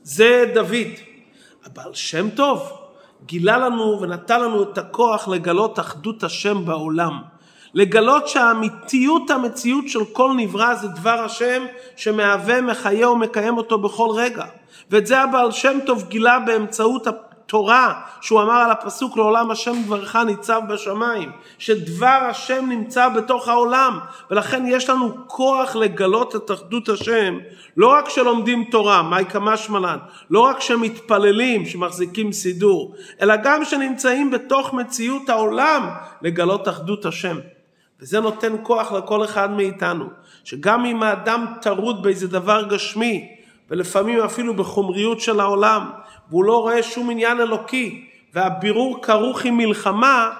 זה 0.02 0.50
דוד. 0.54 0.88
הבעל 1.64 1.94
שם 1.94 2.30
טוב 2.30 2.72
גילה 3.26 3.58
לנו 3.58 4.00
ונתן 4.00 4.40
לנו 4.40 4.62
את 4.62 4.78
הכוח 4.78 5.28
לגלות 5.28 5.78
אחדות 5.78 6.22
השם 6.22 6.64
בעולם. 6.64 7.33
לגלות 7.74 8.28
שהאמיתיות 8.28 9.30
המציאות 9.30 9.88
של 9.88 10.04
כל 10.12 10.32
נברא 10.36 10.74
זה 10.74 10.88
דבר 10.88 11.24
השם 11.24 11.62
שמהווה, 11.96 12.60
מחיה 12.60 13.10
ומקיים 13.10 13.56
אותו 13.56 13.78
בכל 13.78 14.08
רגע. 14.14 14.44
ואת 14.90 15.06
זה 15.06 15.20
הבעל 15.20 15.50
שם 15.50 15.78
טוב 15.86 16.04
גילה 16.08 16.38
באמצעות 16.38 17.06
תורה 17.46 18.00
שהוא 18.20 18.42
אמר 18.42 18.52
על 18.54 18.70
הפסוק 18.70 19.16
לעולם 19.16 19.50
השם 19.50 19.82
דברך 19.84 20.16
ניצב 20.16 20.60
בשמיים 20.68 21.30
שדבר 21.58 22.26
השם 22.30 22.64
נמצא 22.68 23.08
בתוך 23.08 23.48
העולם 23.48 23.98
ולכן 24.30 24.64
יש 24.66 24.90
לנו 24.90 25.14
כוח 25.26 25.76
לגלות 25.76 26.36
את 26.36 26.50
אחדות 26.50 26.88
השם 26.88 27.38
לא 27.76 27.88
רק 27.88 28.08
שלומדים 28.08 28.64
תורה 28.64 29.02
מהי 29.02 29.24
כמה 29.24 29.56
שמלן 29.56 29.98
לא 30.30 30.40
רק 30.40 30.60
שמתפללים 30.60 31.66
שמחזיקים 31.66 32.32
סידור 32.32 32.94
אלא 33.20 33.34
גם 33.36 33.64
שנמצאים 33.64 34.30
בתוך 34.30 34.74
מציאות 34.74 35.28
העולם 35.28 35.88
לגלות 36.22 36.68
אחדות 36.68 37.06
השם 37.06 37.36
וזה 38.00 38.20
נותן 38.20 38.52
כוח 38.62 38.92
לכל 38.92 39.24
אחד 39.24 39.50
מאיתנו 39.50 40.04
שגם 40.44 40.84
אם 40.84 41.02
האדם 41.02 41.46
טרוד 41.62 42.02
באיזה 42.02 42.28
דבר 42.28 42.68
גשמי 42.68 43.28
ולפעמים 43.70 44.20
אפילו 44.20 44.54
בחומריות 44.54 45.20
של 45.20 45.40
העולם 45.40 45.90
והוא 46.30 46.44
לא 46.44 46.60
רואה 46.60 46.82
שום 46.82 47.10
עניין 47.10 47.40
אלוקי, 47.40 48.04
והבירור 48.34 49.02
כרוך 49.02 49.44
עם 49.44 49.56
מלחמה, 49.56 50.30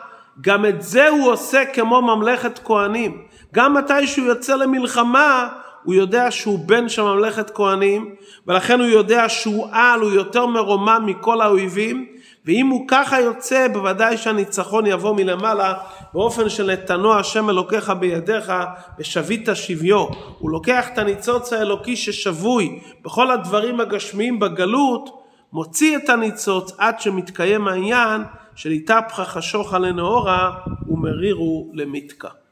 גם 0.40 0.66
את 0.66 0.82
זה 0.82 1.08
הוא 1.08 1.32
עושה 1.32 1.64
כמו 1.64 2.02
ממלכת 2.02 2.60
כהנים. 2.64 3.22
גם 3.54 3.74
מתי 3.74 4.06
שהוא 4.06 4.26
יוצא 4.26 4.54
למלחמה, 4.54 5.48
הוא 5.82 5.94
יודע 5.94 6.30
שהוא 6.30 6.58
בן 6.58 6.88
של 6.88 7.02
ממלכת 7.02 7.50
כהנים, 7.50 8.14
ולכן 8.46 8.80
הוא 8.80 8.88
יודע 8.88 9.28
שהוא 9.28 9.68
על, 9.72 10.00
הוא 10.00 10.10
יותר 10.10 10.46
מרומם 10.46 11.02
מכל 11.06 11.40
האויבים, 11.40 12.06
ואם 12.44 12.66
הוא 12.66 12.84
ככה 12.88 13.20
יוצא, 13.20 13.68
בוודאי 13.68 14.16
שהניצחון 14.16 14.86
יבוא 14.86 15.14
מלמעלה, 15.16 15.74
באופן 16.12 16.48
של 16.48 16.70
נתנו 16.72 17.14
השם 17.14 17.50
אלוקיך 17.50 17.90
בידיך, 17.90 18.52
ושבית 18.98 19.48
שביו. 19.54 20.06
הוא 20.38 20.50
לוקח 20.50 20.88
את 20.92 20.98
הניצוץ 20.98 21.52
האלוקי 21.52 21.96
ששבוי 21.96 22.80
בכל 23.04 23.30
הדברים 23.30 23.80
הגשמיים 23.80 24.40
בגלות, 24.40 25.22
מוציא 25.52 25.96
את 25.96 26.08
הניצוץ 26.08 26.72
עד 26.78 27.00
שמתקיים 27.00 27.68
העניין 27.68 28.22
של 28.54 28.70
איתפחה 28.70 29.24
חשוכה 29.24 29.78
לנאורה 29.78 30.50
ומרירו 30.88 31.70
למתקה. 31.74 32.43